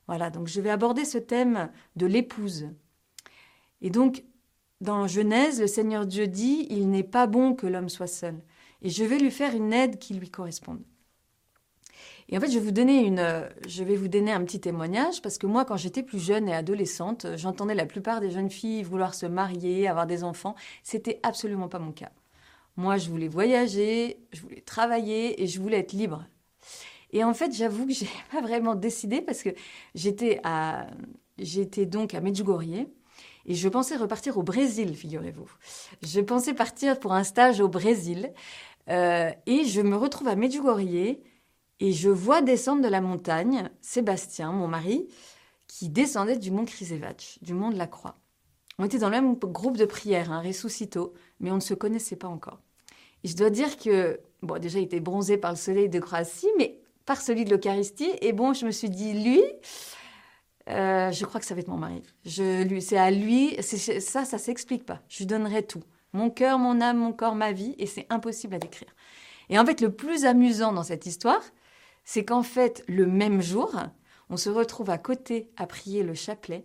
Voilà, 0.06 0.30
donc 0.30 0.46
je 0.46 0.60
vais 0.60 0.70
aborder 0.70 1.04
ce 1.04 1.18
thème 1.18 1.70
de 1.96 2.06
l'épouse. 2.06 2.68
Et 3.82 3.90
donc, 3.90 4.24
dans 4.80 5.06
Genèse, 5.06 5.60
le 5.60 5.66
Seigneur 5.66 6.06
Dieu 6.06 6.26
dit, 6.26 6.66
Il 6.70 6.90
n'est 6.90 7.02
pas 7.02 7.26
bon 7.26 7.54
que 7.54 7.66
l'homme 7.66 7.88
soit 7.88 8.06
seul, 8.06 8.36
et 8.82 8.90
je 8.90 9.04
vais 9.04 9.18
lui 9.18 9.30
faire 9.30 9.54
une 9.54 9.72
aide 9.72 9.98
qui 9.98 10.14
lui 10.14 10.30
corresponde. 10.30 10.82
Et 12.28 12.36
en 12.36 12.40
fait, 12.40 12.48
je 12.48 12.58
vais 12.58 12.64
vous 12.64 12.72
donner, 12.72 13.04
une, 13.04 13.48
je 13.68 13.84
vais 13.84 13.94
vous 13.94 14.08
donner 14.08 14.32
un 14.32 14.44
petit 14.44 14.60
témoignage, 14.60 15.22
parce 15.22 15.38
que 15.38 15.46
moi, 15.46 15.64
quand 15.64 15.76
j'étais 15.76 16.02
plus 16.02 16.18
jeune 16.18 16.48
et 16.48 16.54
adolescente, 16.54 17.26
j'entendais 17.36 17.74
la 17.74 17.86
plupart 17.86 18.20
des 18.20 18.30
jeunes 18.30 18.50
filles 18.50 18.82
vouloir 18.82 19.14
se 19.14 19.26
marier, 19.26 19.86
avoir 19.86 20.06
des 20.06 20.24
enfants. 20.24 20.56
C'était 20.82 21.20
absolument 21.22 21.68
pas 21.68 21.78
mon 21.78 21.92
cas. 21.92 22.10
Moi, 22.76 22.98
je 22.98 23.08
voulais 23.10 23.28
voyager, 23.28 24.18
je 24.32 24.42
voulais 24.42 24.60
travailler 24.60 25.40
et 25.42 25.46
je 25.46 25.60
voulais 25.60 25.78
être 25.78 25.92
libre. 25.92 26.26
Et 27.12 27.22
en 27.24 27.32
fait, 27.32 27.54
j'avoue 27.54 27.86
que 27.86 27.92
j'ai 27.94 28.08
pas 28.32 28.40
vraiment 28.40 28.74
décidé 28.74 29.22
parce 29.22 29.42
que 29.42 29.50
j'étais 29.94 30.40
à, 30.42 30.88
j'étais 31.38 31.86
donc 31.86 32.12
à 32.14 32.20
Medjugorje 32.20 32.86
et 33.46 33.54
je 33.54 33.68
pensais 33.68 33.96
repartir 33.96 34.36
au 34.38 34.42
Brésil, 34.42 34.94
figurez-vous. 34.94 35.48
Je 36.02 36.20
pensais 36.20 36.52
partir 36.52 36.98
pour 36.98 37.12
un 37.12 37.24
stage 37.24 37.60
au 37.60 37.68
Brésil. 37.68 38.32
Euh, 38.88 39.30
et 39.46 39.64
je 39.64 39.80
me 39.80 39.96
retrouve 39.96 40.28
à 40.28 40.36
Medjugorje 40.36 41.16
et 41.80 41.92
je 41.92 42.08
vois 42.08 42.42
descendre 42.42 42.82
de 42.82 42.88
la 42.88 43.00
montagne 43.00 43.68
Sébastien, 43.80 44.52
mon 44.52 44.68
mari, 44.68 45.08
qui 45.66 45.88
descendait 45.88 46.38
du 46.38 46.50
mont 46.50 46.64
Krisevac, 46.64 47.38
du 47.42 47.54
mont 47.54 47.70
de 47.70 47.76
la 47.76 47.86
Croix. 47.86 48.16
On 48.78 48.84
était 48.84 48.98
dans 48.98 49.08
le 49.08 49.20
même 49.20 49.34
groupe 49.36 49.76
de 49.76 49.84
prière, 49.84 50.32
un 50.32 50.40
ressuscito, 50.40 51.14
mais 51.40 51.50
on 51.50 51.56
ne 51.56 51.60
se 51.60 51.74
connaissait 51.74 52.16
pas 52.16 52.28
encore. 52.28 52.60
Et 53.24 53.28
je 53.28 53.36
dois 53.36 53.50
dire 53.50 53.76
que, 53.76 54.20
bon, 54.42 54.58
déjà, 54.60 54.78
il 54.78 54.84
était 54.84 55.00
bronzé 55.00 55.36
par 55.36 55.52
le 55.52 55.56
soleil 55.56 55.88
de 55.88 55.98
Croatie, 55.98 56.50
mais 56.58 56.80
par 57.06 57.20
celui 57.20 57.44
de 57.44 57.54
l'Eucharistie. 57.54 58.10
Et 58.20 58.32
bon, 58.32 58.52
je 58.52 58.66
me 58.66 58.70
suis 58.70 58.90
dit, 58.90 59.12
lui, 59.14 59.42
euh, 60.68 61.12
je 61.12 61.24
crois 61.24 61.40
que 61.40 61.46
ça 61.46 61.54
va 61.54 61.60
être 61.60 61.68
mon 61.68 61.76
mari. 61.76 62.02
Je, 62.24 62.62
lui, 62.64 62.82
c'est 62.82 62.98
à 62.98 63.10
lui, 63.10 63.56
ça, 63.60 64.24
ça 64.24 64.38
s'explique 64.38 64.84
pas. 64.84 65.00
Je 65.08 65.18
lui 65.18 65.26
donnerai 65.26 65.62
tout. 65.64 65.82
Mon 66.12 66.30
cœur, 66.30 66.58
mon 66.58 66.80
âme, 66.80 66.98
mon 66.98 67.12
corps, 67.12 67.34
ma 67.34 67.52
vie, 67.52 67.74
et 67.78 67.86
c'est 67.86 68.06
impossible 68.10 68.54
à 68.54 68.58
décrire. 68.58 68.88
Et 69.48 69.58
en 69.58 69.66
fait, 69.66 69.80
le 69.80 69.92
plus 69.92 70.24
amusant 70.24 70.72
dans 70.72 70.82
cette 70.82 71.06
histoire, 71.06 71.42
c'est 72.04 72.24
qu'en 72.24 72.42
fait, 72.42 72.84
le 72.88 73.06
même 73.06 73.42
jour, 73.42 73.74
on 74.30 74.36
se 74.36 74.50
retrouve 74.50 74.90
à 74.90 74.98
côté 74.98 75.50
à 75.56 75.66
prier 75.66 76.02
le 76.02 76.14
chapelet, 76.14 76.64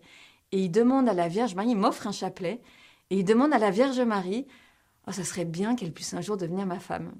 et 0.51 0.63
il 0.63 0.69
demande 0.69 1.07
à 1.07 1.13
la 1.13 1.27
Vierge 1.27 1.55
Marie, 1.55 1.71
il 1.71 1.77
m'offre 1.77 2.07
un 2.07 2.11
chapelet, 2.11 2.61
et 3.09 3.17
il 3.17 3.25
demande 3.25 3.53
à 3.53 3.59
la 3.59 3.71
Vierge 3.71 3.99
Marie, 4.01 4.47
oh, 5.07 5.11
ça 5.11 5.23
serait 5.23 5.45
bien 5.45 5.75
qu'elle 5.75 5.93
puisse 5.93 6.13
un 6.13 6.21
jour 6.21 6.37
devenir 6.37 6.65
ma 6.65 6.79
femme. 6.79 7.13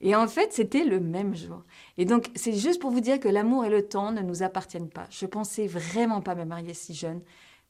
Et 0.00 0.14
en 0.14 0.28
fait, 0.28 0.52
c'était 0.52 0.84
le 0.84 1.00
même 1.00 1.34
jour. 1.34 1.64
Et 1.96 2.04
donc, 2.04 2.30
c'est 2.36 2.52
juste 2.52 2.80
pour 2.80 2.90
vous 2.90 3.00
dire 3.00 3.18
que 3.18 3.28
l'amour 3.28 3.64
et 3.64 3.70
le 3.70 3.88
temps 3.88 4.12
ne 4.12 4.20
nous 4.20 4.42
appartiennent 4.42 4.90
pas. 4.90 5.06
Je 5.10 5.26
pensais 5.26 5.66
vraiment 5.66 6.20
pas 6.20 6.36
me 6.36 6.44
marier 6.44 6.74
si 6.74 6.94
jeune, 6.94 7.20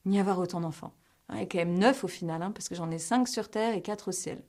ni 0.04 0.20
avoir 0.20 0.38
autant 0.38 0.60
d'enfants. 0.60 0.92
Y 1.32 1.40
a 1.40 1.46
quand 1.46 1.58
même 1.58 1.78
neuf 1.78 2.04
au 2.04 2.08
final, 2.08 2.42
hein, 2.42 2.50
parce 2.52 2.68
que 2.68 2.74
j'en 2.74 2.90
ai 2.90 2.98
cinq 2.98 3.28
sur 3.28 3.48
terre 3.48 3.74
et 3.74 3.82
quatre 3.82 4.08
au 4.08 4.12
ciel. 4.12 4.42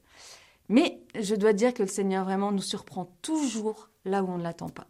Mais 0.67 1.01
je 1.19 1.36
dois 1.36 1.53
dire 1.53 1.74
que 1.74 1.83
le 1.83 1.89
Seigneur 1.89 2.25
vraiment 2.25 2.51
nous 2.51 2.62
surprend 2.62 3.12
toujours 3.21 3.89
là 4.05 4.24
où 4.24 4.29
on 4.29 4.38
ne 4.38 4.43
l'attend 4.43 4.69
pas. 4.69 4.88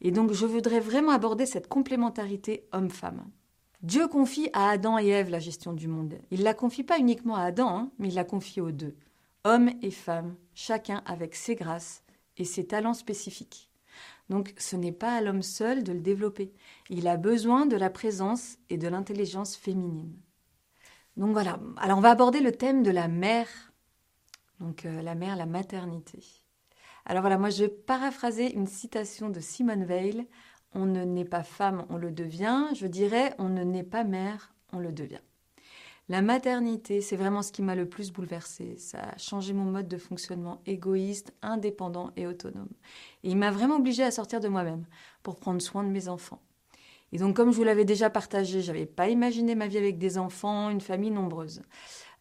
Et 0.00 0.10
donc, 0.10 0.32
je 0.32 0.46
voudrais 0.46 0.80
vraiment 0.80 1.12
aborder 1.12 1.46
cette 1.46 1.68
complémentarité 1.68 2.66
homme-femme. 2.72 3.24
Dieu 3.82 4.08
confie 4.08 4.50
à 4.52 4.70
Adam 4.70 4.98
et 4.98 5.08
Ève 5.08 5.30
la 5.30 5.38
gestion 5.38 5.72
du 5.72 5.86
monde. 5.86 6.14
Il 6.30 6.42
la 6.42 6.54
confie 6.54 6.82
pas 6.82 6.98
uniquement 6.98 7.36
à 7.36 7.42
Adam, 7.42 7.68
hein, 7.68 7.90
mais 7.98 8.08
il 8.08 8.14
la 8.14 8.24
confie 8.24 8.60
aux 8.60 8.72
deux 8.72 8.96
hommes 9.44 9.70
et 9.82 9.90
femmes, 9.90 10.34
chacun 10.58 11.02
avec 11.06 11.36
ses 11.36 11.54
grâces 11.54 12.02
et 12.36 12.44
ses 12.44 12.66
talents 12.66 12.94
spécifiques. 12.94 13.70
Donc 14.28 14.54
ce 14.58 14.74
n'est 14.74 14.92
pas 14.92 15.16
à 15.16 15.20
l'homme 15.20 15.42
seul 15.42 15.84
de 15.84 15.92
le 15.92 16.00
développer. 16.00 16.52
Il 16.90 17.06
a 17.06 17.16
besoin 17.16 17.64
de 17.64 17.76
la 17.76 17.90
présence 17.90 18.58
et 18.68 18.76
de 18.76 18.88
l'intelligence 18.88 19.54
féminine. 19.56 20.12
Donc 21.16 21.30
voilà, 21.30 21.60
alors 21.76 21.98
on 21.98 22.00
va 22.00 22.10
aborder 22.10 22.40
le 22.40 22.50
thème 22.50 22.82
de 22.82 22.90
la 22.90 23.06
mère. 23.06 23.48
Donc 24.58 24.84
euh, 24.84 25.00
la 25.00 25.14
mère, 25.14 25.36
la 25.36 25.46
maternité. 25.46 26.24
Alors 27.04 27.22
voilà, 27.22 27.38
moi 27.38 27.50
je 27.50 27.64
vais 27.64 27.68
paraphraser 27.68 28.52
une 28.52 28.66
citation 28.66 29.30
de 29.30 29.38
Simone 29.38 29.84
Veil. 29.84 30.26
On 30.72 30.86
ne 30.86 31.04
naît 31.04 31.24
pas 31.24 31.44
femme, 31.44 31.86
on 31.88 31.96
le 31.96 32.10
devient. 32.10 32.66
Je 32.74 32.88
dirais, 32.88 33.32
on 33.38 33.48
ne 33.48 33.62
naît 33.62 33.84
pas 33.84 34.02
mère, 34.02 34.52
on 34.72 34.80
le 34.80 34.90
devient. 34.90 35.20
La 36.10 36.22
maternité, 36.22 37.02
c'est 37.02 37.16
vraiment 37.16 37.42
ce 37.42 37.52
qui 37.52 37.60
m'a 37.60 37.74
le 37.74 37.86
plus 37.86 38.12
bouleversée. 38.12 38.76
Ça 38.78 38.98
a 38.98 39.18
changé 39.18 39.52
mon 39.52 39.64
mode 39.64 39.88
de 39.88 39.98
fonctionnement 39.98 40.62
égoïste, 40.64 41.34
indépendant 41.42 42.12
et 42.16 42.26
autonome. 42.26 42.70
Et 43.24 43.30
il 43.30 43.36
m'a 43.36 43.50
vraiment 43.50 43.76
obligée 43.76 44.04
à 44.04 44.10
sortir 44.10 44.40
de 44.40 44.48
moi-même 44.48 44.86
pour 45.22 45.36
prendre 45.36 45.60
soin 45.60 45.84
de 45.84 45.90
mes 45.90 46.08
enfants. 46.08 46.40
Et 47.12 47.18
donc, 47.18 47.36
comme 47.36 47.52
je 47.52 47.56
vous 47.56 47.64
l'avais 47.64 47.84
déjà 47.84 48.08
partagé, 48.08 48.62
j'avais 48.62 48.86
pas 48.86 49.08
imaginé 49.08 49.54
ma 49.54 49.66
vie 49.66 49.76
avec 49.76 49.98
des 49.98 50.16
enfants, 50.16 50.70
une 50.70 50.80
famille 50.80 51.10
nombreuse. 51.10 51.62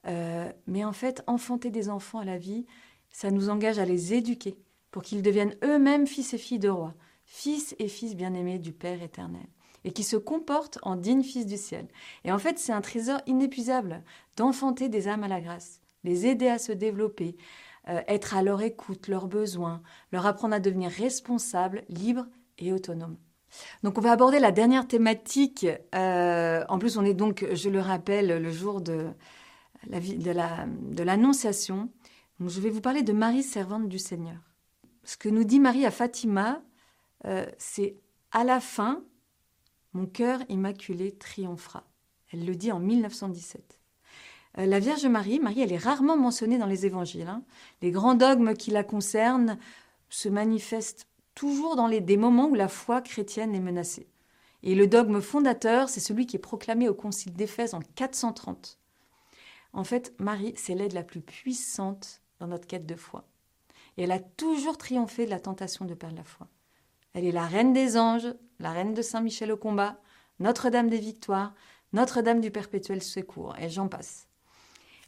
Euh, 0.05 0.51
mais 0.65 0.83
en 0.83 0.93
fait, 0.93 1.23
enfanter 1.25 1.71
des 1.71 1.89
enfants 1.89 2.19
à 2.19 2.25
la 2.25 2.37
vie, 2.37 2.65
ça 3.09 3.31
nous 3.31 3.49
engage 3.49 3.79
à 3.79 3.85
les 3.85 4.13
éduquer 4.13 4.57
pour 4.91 5.01
qu'ils 5.01 5.21
deviennent 5.21 5.55
eux-mêmes 5.63 6.07
fils 6.07 6.33
et 6.33 6.37
filles 6.37 6.59
de 6.59 6.69
roi, 6.69 6.93
fils 7.25 7.73
et 7.79 7.87
fils 7.87 8.15
bien-aimés 8.15 8.59
du 8.59 8.73
Père 8.73 9.01
éternel 9.01 9.47
et 9.87 9.91
qui 9.91 10.03
se 10.03 10.17
comportent 10.17 10.79
en 10.81 10.97
dignes 10.97 11.23
fils 11.23 11.45
du 11.45 11.55
ciel. 11.55 11.87
Et 12.25 12.31
en 12.33 12.37
fait, 12.37 12.59
c'est 12.59 12.73
un 12.73 12.81
trésor 12.81 13.21
inépuisable 13.25 14.03
d'enfanter 14.35 14.89
des 14.89 15.07
âmes 15.07 15.23
à 15.23 15.29
la 15.29 15.39
grâce, 15.39 15.79
les 16.03 16.27
aider 16.27 16.49
à 16.49 16.59
se 16.59 16.73
développer, 16.73 17.37
euh, 17.87 18.01
être 18.09 18.35
à 18.35 18.43
leur 18.43 18.61
écoute, 18.61 19.07
leurs 19.07 19.27
besoins, 19.27 19.81
leur 20.11 20.25
apprendre 20.25 20.53
à 20.53 20.59
devenir 20.59 20.91
responsables, 20.91 21.85
libres 21.87 22.27
et 22.57 22.73
autonomes. 22.73 23.15
Donc 23.81 23.97
on 23.97 24.01
va 24.01 24.11
aborder 24.11 24.39
la 24.39 24.51
dernière 24.51 24.89
thématique. 24.89 25.65
Euh, 25.95 26.65
en 26.67 26.79
plus, 26.79 26.97
on 26.97 27.05
est 27.05 27.13
donc, 27.13 27.45
je 27.53 27.69
le 27.69 27.79
rappelle, 27.79 28.41
le 28.41 28.51
jour 28.51 28.81
de, 28.81 29.07
la, 29.87 30.65
de 30.67 31.03
l'Annonciation. 31.03 31.89
je 32.45 32.59
vais 32.59 32.71
vous 32.71 32.81
parler 32.81 33.03
de 33.03 33.13
Marie, 33.13 33.41
servante 33.41 33.87
du 33.87 33.99
Seigneur. 33.99 34.35
Ce 35.05 35.15
que 35.15 35.29
nous 35.29 35.45
dit 35.45 35.61
Marie 35.61 35.85
à 35.85 35.91
Fatima, 35.91 36.61
euh, 37.23 37.45
c'est 37.57 37.95
à 38.33 38.43
la 38.43 38.59
fin, 38.59 39.01
mon 39.93 40.05
cœur 40.05 40.39
immaculé 40.49 41.11
triomphera. 41.11 41.83
Elle 42.31 42.45
le 42.45 42.55
dit 42.55 42.71
en 42.71 42.79
1917. 42.79 43.79
Euh, 44.57 44.65
la 44.65 44.79
Vierge 44.79 45.05
Marie, 45.05 45.39
Marie, 45.39 45.61
elle 45.61 45.71
est 45.71 45.77
rarement 45.77 46.17
mentionnée 46.17 46.57
dans 46.57 46.65
les 46.65 46.85
évangiles. 46.85 47.27
Hein. 47.27 47.43
Les 47.81 47.91
grands 47.91 48.15
dogmes 48.15 48.53
qui 48.53 48.71
la 48.71 48.83
concernent 48.83 49.57
se 50.09 50.29
manifestent 50.29 51.07
toujours 51.35 51.75
dans 51.75 51.87
les, 51.87 52.01
des 52.01 52.17
moments 52.17 52.47
où 52.47 52.55
la 52.55 52.67
foi 52.67 53.01
chrétienne 53.01 53.53
est 53.53 53.59
menacée. 53.59 54.07
Et 54.63 54.73
le 54.75 54.87
dogme 54.87 55.21
fondateur, 55.21 55.87
c'est 55.89 55.99
celui 55.99 56.25
qui 56.25 56.35
est 56.35 56.39
proclamé 56.39 56.89
au 56.89 56.93
Concile 56.93 57.33
d'Éphèse 57.33 57.73
en 57.73 57.79
430. 57.95 58.79
En 59.73 59.83
fait, 59.83 60.15
Marie, 60.19 60.53
c'est 60.57 60.73
l'aide 60.73 60.93
la 60.93 61.03
plus 61.03 61.21
puissante 61.21 62.21
dans 62.39 62.47
notre 62.47 62.67
quête 62.67 62.85
de 62.85 62.95
foi. 62.95 63.27
Et 63.97 64.03
elle 64.03 64.11
a 64.11 64.19
toujours 64.19 64.77
triomphé 64.77 65.25
de 65.25 65.29
la 65.29 65.39
tentation 65.39 65.85
de 65.85 65.93
perdre 65.93 66.17
la 66.17 66.23
foi. 66.23 66.47
Elle 67.13 67.25
est 67.25 67.31
la 67.31 67.45
reine 67.45 67.73
des 67.73 67.97
anges, 67.97 68.33
la 68.59 68.71
reine 68.71 68.93
de 68.93 69.01
Saint-Michel 69.01 69.51
au 69.51 69.57
combat, 69.57 69.99
Notre-Dame 70.39 70.89
des 70.89 70.99
victoires, 70.99 71.53
Notre-Dame 71.93 72.41
du 72.41 72.51
perpétuel 72.51 73.01
secours, 73.01 73.55
et 73.59 73.69
j'en 73.69 73.87
passe. 73.87 74.27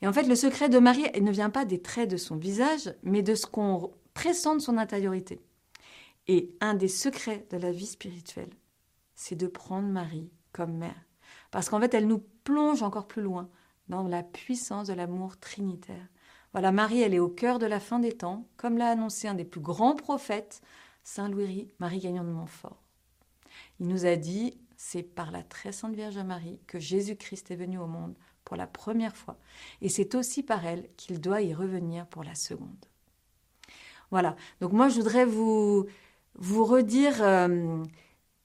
Et 0.02 0.08
en 0.08 0.14
fait, 0.14 0.24
le 0.24 0.36
secret 0.36 0.70
de 0.70 0.80
Marie 0.80 1.10
ne 1.20 1.32
vient 1.32 1.50
pas 1.50 1.66
des 1.66 1.82
traits 1.82 2.10
de 2.10 2.18
son 2.18 2.38
visage, 2.38 2.94
mais 3.04 3.22
de 3.22 3.36
ce 3.36 3.46
qu'on 3.46 3.92
pressent 4.14 4.56
de 4.56 4.60
son 4.60 4.78
intériorité. 4.78 5.42
Et 6.28 6.56
un 6.62 6.74
des 6.74 6.88
secrets 6.88 7.46
de 7.50 7.58
la 7.58 7.72
vie 7.72 7.88
spirituelle, 7.88 8.52
c'est 9.16 9.36
de 9.36 9.48
prendre 9.48 9.88
Marie 9.88 10.32
comme 10.54 10.78
mère. 10.78 11.06
Parce 11.52 11.70
qu'en 11.70 11.80
fait, 11.80 11.94
elle 11.94 12.08
nous 12.08 12.24
plonge 12.44 12.84
encore 12.84 13.08
plus 13.08 13.22
loin 13.22 13.50
dans 13.88 14.08
la 14.08 14.24
puissance 14.24 14.88
de 14.88 14.94
l'amour 14.94 15.38
trinitaire. 15.40 16.08
Voilà, 16.54 16.72
Marie, 16.72 17.02
elle 17.02 17.14
est 17.14 17.20
au 17.20 17.30
cœur 17.30 17.60
de 17.60 17.66
la 17.66 17.80
fin 17.80 18.00
des 18.00 18.14
temps, 18.14 18.48
comme 18.58 18.78
l'a 18.78 18.90
annoncé 18.90 19.28
un 19.28 19.34
des 19.34 19.46
plus 19.46 19.62
grands 19.62 19.96
prophètes, 19.96 20.62
Saint 21.04 21.30
Louis 21.30 21.68
Marie 21.80 22.00
Gagnon 22.00 22.24
de 22.24 22.30
Montfort. 22.30 22.82
Il 23.80 23.88
nous 23.88 24.06
a 24.06 24.16
dit, 24.16 24.58
c'est 24.78 25.04
par 25.04 25.32
la 25.32 25.44
très 25.44 25.72
sainte 25.72 25.94
Vierge 25.94 26.18
Marie 26.20 26.60
que 26.68 26.80
Jésus-Christ 26.80 27.52
est 27.52 27.56
venu 27.56 27.78
au 27.78 27.88
monde 27.88 28.16
pour 28.46 28.56
la 28.56 28.66
première 28.66 29.16
fois, 29.16 29.38
et 29.82 29.90
c'est 29.90 30.16
aussi 30.16 30.42
par 30.42 30.66
elle 30.66 30.90
qu'il 30.96 31.22
doit 31.22 31.42
y 31.42 31.54
revenir 31.54 32.08
pour 32.08 32.24
la 32.24 32.34
seconde. 32.34 32.86
Voilà, 34.10 34.36
donc 34.60 34.72
moi 34.72 34.90
je 34.90 34.96
voudrais 34.96 35.26
vous, 35.26 35.86
vous 36.36 36.66
redire 36.66 37.22
euh, 37.22 37.84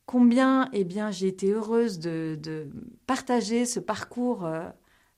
combien 0.06 0.68
eh 0.72 0.84
bien, 0.84 1.10
j'ai 1.10 1.28
été 1.28 1.50
heureuse 1.50 1.98
de, 1.98 2.68
partager 3.06 3.64
ce 3.64 3.80
parcours 3.80 4.44
euh, 4.44 4.68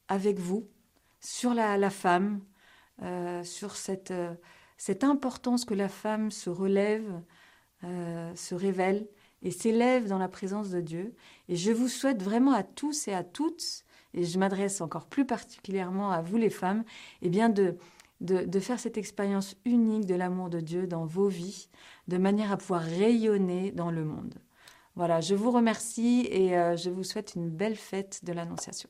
avec 0.08 0.38
vous 0.38 0.68
sur 1.20 1.54
la, 1.54 1.90
femme, 1.90 2.40
euh, 3.02 3.42
sur 3.42 3.76
cette 3.76 4.12
cette 4.76 5.04
importance 5.04 5.64
que 5.64 5.74
la 5.74 5.88
femme 5.88 6.30
se 6.30 6.50
relève, 6.50 7.22
se 7.82 8.54
révèle 8.54 9.08
et 9.42 9.50
s'élève 9.50 10.08
dans 10.08 10.18
la 10.18 10.28
présence 10.28 10.70
de 10.70 10.80
Dieu. 10.80 11.14
Et 11.48 11.56
je 11.56 11.72
vous 11.72 11.88
souhaite 11.88 12.22
vraiment 12.22 12.52
à 12.52 12.62
tous 12.62 13.08
et 13.08 13.14
à 13.14 13.24
toutes, 13.24 13.84
et 14.14 14.24
je 14.24 14.38
m'adresse 14.38 14.80
encore 14.80 15.06
plus 15.06 15.26
particulièrement 15.26 16.10
à 16.10 16.22
vous 16.22 16.36
les 16.36 16.50
femmes, 16.50 16.84
eh 17.22 17.28
bien 17.28 17.48
de, 17.48 17.76
de, 18.20 18.60
faire 18.60 18.80
cette 18.80 18.98
expérience 18.98 19.56
unique 19.64 20.06
de 20.06 20.14
l'amour 20.14 20.48
de 20.48 20.60
Dieu 20.60 20.86
dans 20.86 21.04
vos 21.04 21.28
vies, 21.28 21.68
de 22.08 22.16
manière 22.16 22.52
à 22.52 22.56
pouvoir 22.56 22.82
rayonner 22.82 23.72
dans 23.72 23.90
le 23.90 24.04
monde. 24.04 24.34
Voilà, 24.94 25.20
je 25.20 25.34
vous 25.34 25.50
remercie 25.50 26.26
et 26.30 26.56
euh, 26.56 26.76
je 26.76 26.88
vous 26.88 27.04
souhaite 27.04 27.34
une 27.34 27.50
belle 27.50 27.76
fête 27.76 28.24
de 28.24 28.32
l'Annonciation. 28.32 28.88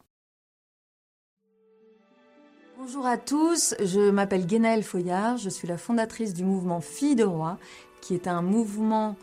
Bonjour 2.78 3.06
à 3.06 3.16
tous, 3.16 3.74
je 3.80 4.10
m'appelle 4.10 4.46
Guénaëlle 4.46 4.84
Foyard, 4.84 5.38
je 5.38 5.48
suis 5.48 5.66
la 5.66 5.78
fondatrice 5.78 6.34
du 6.34 6.44
mouvement 6.44 6.80
Filles 6.80 7.16
de 7.16 7.24
Roi, 7.24 7.58
qui 8.02 8.14
est 8.14 8.28
un 8.28 8.42
mouvement 8.42 9.16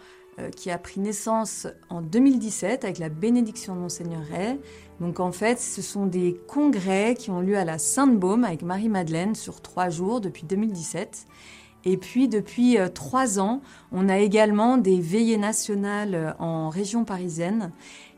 qui 0.56 0.72
a 0.72 0.78
pris 0.78 1.00
naissance 1.00 1.68
en 1.90 2.02
2017 2.02 2.84
avec 2.84 2.98
la 3.00 3.10
bénédiction 3.10 3.76
de 3.76 3.82
Monseigneur 3.82 4.22
Ray. 4.32 4.60
Donc 5.00 5.20
en 5.20 5.32
fait, 5.32 5.60
ce 5.60 5.82
sont 5.82 6.06
des 6.06 6.40
congrès 6.48 7.16
qui 7.16 7.32
ont 7.32 7.42
lieu 7.42 7.58
à 7.58 7.66
la 7.66 7.78
Sainte-Baume 7.78 8.44
avec 8.44 8.62
Marie-Madeleine 8.62 9.36
sur 9.36 9.62
trois 9.62 9.90
jours 9.90 10.22
depuis 10.22 10.44
2017. 10.44 11.28
Et 11.86 11.98
puis 11.98 12.28
depuis 12.28 12.78
euh, 12.78 12.88
trois 12.88 13.40
ans, 13.40 13.62
on 13.92 14.08
a 14.08 14.18
également 14.20 14.78
des 14.78 15.00
veillées 15.00 15.38
nationales 15.38 16.16
euh, 16.16 16.32
en 16.40 16.70
région 16.70 17.04
parisienne. 17.04 17.72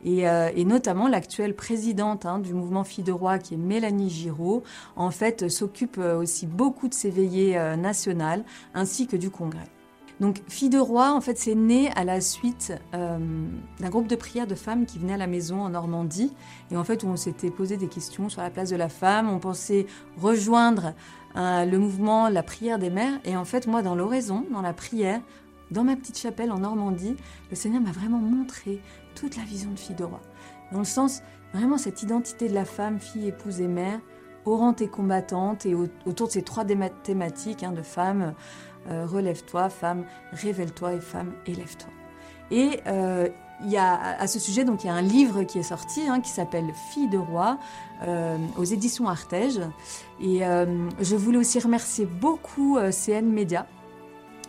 Euh, 0.06 0.52
et, 0.56 0.66
notamment 0.66 1.08
l'actuelle 1.08 1.56
présidente 1.56 2.28
hein, 2.28 2.38
du 2.38 2.54
mouvement 2.54 2.84
Filles 2.84 3.04
de 3.04 3.12
Roi, 3.12 3.40
qui 3.40 3.56
est 3.56 3.58
Mélanie 3.58 4.12
Giraud, 4.12 4.62
en 4.96 5.10
fait 5.10 5.50
s'occupe 5.50 5.98
aussi 5.98 6.46
beaucoup 6.46 6.88
de 6.88 6.94
ces 6.94 7.10
veillées 7.10 7.58
nationales, 7.76 8.46
ainsi 8.76 9.08
que 9.08 9.18
du 9.18 9.32
congrès. 9.32 9.75
Donc, 10.22 10.42
Filles 10.48 10.70
de 10.70 10.80
Roi, 10.80 11.14
en 11.14 11.20
fait, 11.22 11.38
c'est 11.38 11.56
né 11.56 11.92
à 11.96 12.04
la 12.04 12.22
suite 12.22 12.74
d'un 12.94 13.90
groupe 13.90 14.08
de 14.08 14.16
prière 14.16 14.48
de 14.48 14.56
femmes 14.56 14.86
qui 14.86 14.98
venaient 14.98 15.14
à 15.14 15.18
la 15.18 15.28
maison 15.28 15.62
en 15.62 15.70
Normandie. 15.70 16.34
Et 16.72 16.78
en 16.78 16.84
fait, 16.84 17.04
on 17.04 17.16
s'était 17.18 17.52
posé 17.52 17.78
des 17.78 17.88
questions 17.88 18.30
sur 18.30 18.42
la 18.42 18.50
place 18.50 18.70
de 18.70 18.78
la 18.78 18.90
femme. 18.90 19.30
On 19.30 19.40
pensait 19.40 19.88
rejoindre 20.18 20.94
le 21.36 21.78
mouvement 21.78 22.30
La 22.30 22.44
prière 22.44 22.80
des 22.80 22.90
mères. 22.90 23.20
Et 23.26 23.36
en 23.36 23.46
fait, 23.46 23.68
moi, 23.68 23.82
dans 23.82 23.96
l'oraison, 23.96 24.46
dans 24.52 24.62
la 24.62 24.74
prière, 24.74 25.22
dans 25.72 25.84
ma 25.84 25.96
petite 25.96 26.18
chapelle 26.18 26.52
en 26.52 26.60
Normandie, 26.60 27.18
le 27.50 27.56
Seigneur 27.56 27.82
m'a 27.82 27.92
vraiment 27.92 28.20
montré 28.20 28.82
toute 29.16 29.36
la 29.36 29.44
vision 29.44 29.72
de 29.72 29.80
fille 29.80 29.96
de 29.96 30.04
roi. 30.04 30.22
Dans 30.72 30.80
le 30.80 30.86
sens, 30.86 31.24
vraiment 31.54 31.78
cette 31.78 32.04
identité 32.04 32.48
de 32.48 32.54
la 32.54 32.66
femme, 32.66 33.00
fille, 33.00 33.28
épouse 33.28 33.62
et 33.62 33.68
mère, 33.68 34.00
orante 34.46 34.82
et 34.82 34.88
combattante, 34.88 35.66
et 35.66 35.74
autour 35.74 36.28
de 36.28 36.32
ces 36.32 36.44
trois 36.44 36.66
thématiques 37.04 37.64
hein, 37.64 37.72
de 37.72 37.82
femme, 37.82 38.34
euh, 38.90 39.06
relève-toi, 39.06 39.70
femme, 39.70 40.06
révèle-toi, 40.32 40.94
et 40.94 41.00
femme, 41.00 41.34
élève-toi. 41.46 41.90
Et 42.52 42.80
euh, 42.88 43.28
il 43.64 43.72
y 43.72 43.78
a, 43.78 44.20
à 44.20 44.28
ce 44.28 44.40
sujet, 44.40 44.64
donc, 44.64 44.84
il 44.84 44.88
y 44.88 44.90
a 44.90 44.94
un 44.94 45.02
livre 45.02 45.44
qui 45.44 45.60
est 45.60 45.64
sorti 45.64 46.02
hein, 46.08 46.22
qui 46.22 46.30
s'appelle 46.30 46.72
Fille 46.92 47.10
de 47.10 47.18
roi 47.18 47.58
euh, 48.04 48.38
aux 48.58 48.64
éditions 48.64 49.08
Artege. 49.08 49.60
Et 50.22 50.42
je 51.00 51.16
voulais 51.16 51.38
aussi 51.38 51.60
remercier 51.60 52.06
beaucoup 52.06 52.78
CN 52.92 53.24
Média, 53.24 53.66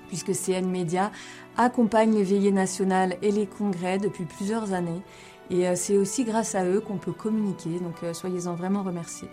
puisque 0.09 0.33
CN 0.35 0.67
Média 0.67 1.11
accompagne 1.57 2.13
les 2.15 2.23
veillées 2.23 2.53
nationales 2.53 3.17
et 3.23 3.31
les 3.31 3.47
congrès 3.47 3.99
depuis 3.99 4.25
plusieurs 4.25 4.73
années. 4.73 5.03
Et 5.49 5.75
c'est 5.77 5.97
aussi 5.97 6.25
grâce 6.25 6.57
à 6.57 6.65
eux 6.65 6.81
qu'on 6.81 6.99
peut 6.99 7.13
communiquer, 7.13 7.79
donc 7.79 7.95
soyez-en 8.13 8.55
vraiment 8.55 8.83
remerciés. 8.83 9.29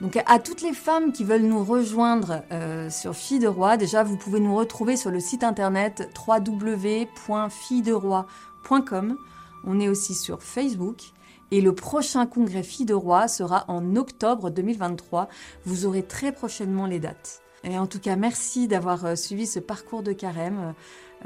Donc 0.00 0.18
à 0.24 0.38
toutes 0.38 0.62
les 0.62 0.72
femmes 0.72 1.12
qui 1.12 1.24
veulent 1.24 1.42
nous 1.42 1.62
rejoindre 1.62 2.42
euh, 2.52 2.88
sur 2.88 3.14
Fille 3.14 3.38
de 3.38 3.48
Roi, 3.48 3.76
déjà 3.76 4.02
vous 4.02 4.16
pouvez 4.16 4.40
nous 4.40 4.56
retrouver 4.56 4.96
sur 4.96 5.10
le 5.10 5.20
site 5.20 5.44
internet 5.44 6.08
www.fillederoi.com. 6.26 9.18
On 9.64 9.78
est 9.78 9.90
aussi 9.90 10.14
sur 10.14 10.42
Facebook. 10.42 11.10
Et 11.50 11.60
le 11.60 11.74
prochain 11.74 12.24
congrès 12.24 12.62
Fille 12.62 12.86
de 12.86 12.94
Roi 12.94 13.28
sera 13.28 13.66
en 13.68 13.94
octobre 13.96 14.48
2023. 14.50 15.28
Vous 15.66 15.84
aurez 15.84 16.02
très 16.02 16.32
prochainement 16.32 16.86
les 16.86 17.00
dates. 17.00 17.42
Et 17.62 17.78
en 17.78 17.86
tout 17.86 18.00
cas, 18.00 18.16
merci 18.16 18.68
d'avoir 18.68 19.04
euh, 19.04 19.16
suivi 19.16 19.46
ce 19.46 19.58
parcours 19.58 20.02
de 20.02 20.12
carême. 20.12 20.72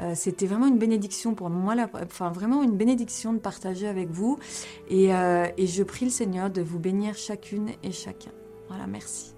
Euh, 0.01 0.15
c'était 0.15 0.47
vraiment 0.47 0.67
une 0.67 0.79
bénédiction 0.79 1.33
pour 1.33 1.49
moi, 1.49 1.75
enfin 2.03 2.29
vraiment 2.29 2.61
une 2.61 2.75
bénédiction 2.75 3.31
de 3.31 3.39
partager 3.39 3.87
avec 3.87 4.09
vous. 4.09 4.37
et 4.89 5.07
je 5.07 5.83
prie 5.83 6.03
le 6.03 6.11
Seigneur 6.11 6.49
de 6.49 6.61
vous 6.61 6.79
bénir 6.79 7.15
chacune 7.15 7.69
et 7.81 7.93
chacun. 7.93 8.31
Voilà, 8.67 8.87
merci. 8.87 9.35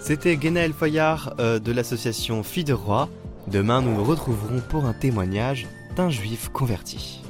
C'était 0.00 0.36
Guénaël 0.36 0.72
Foyard 0.72 1.34
euh, 1.38 1.58
de 1.58 1.72
l'association 1.72 2.42
Filles 2.42 2.64
de 2.64 2.72
Roi. 2.72 3.08
Demain, 3.46 3.82
nous 3.82 3.94
nous 3.94 4.04
retrouverons 4.04 4.60
pour 4.60 4.86
un 4.86 4.92
témoignage 4.92 5.68
d'un 5.94 6.10
juif 6.10 6.48
converti. 6.48 7.22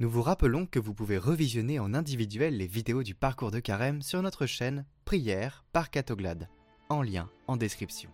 Nous 0.00 0.10
vous 0.10 0.22
rappelons 0.22 0.66
que 0.66 0.80
vous 0.80 0.94
pouvez 0.94 1.16
revisionner 1.16 1.78
en 1.78 1.94
individuel 1.94 2.56
les 2.56 2.66
vidéos 2.66 3.04
du 3.04 3.14
parcours 3.14 3.52
de 3.52 3.60
carême 3.60 4.02
sur 4.02 4.20
notre 4.20 4.46
chaîne 4.46 4.84
Prière 5.04 5.64
par 5.72 5.90
Catoglade, 5.90 6.48
en 6.88 7.02
lien 7.02 7.30
en 7.46 7.56
description. 7.56 8.10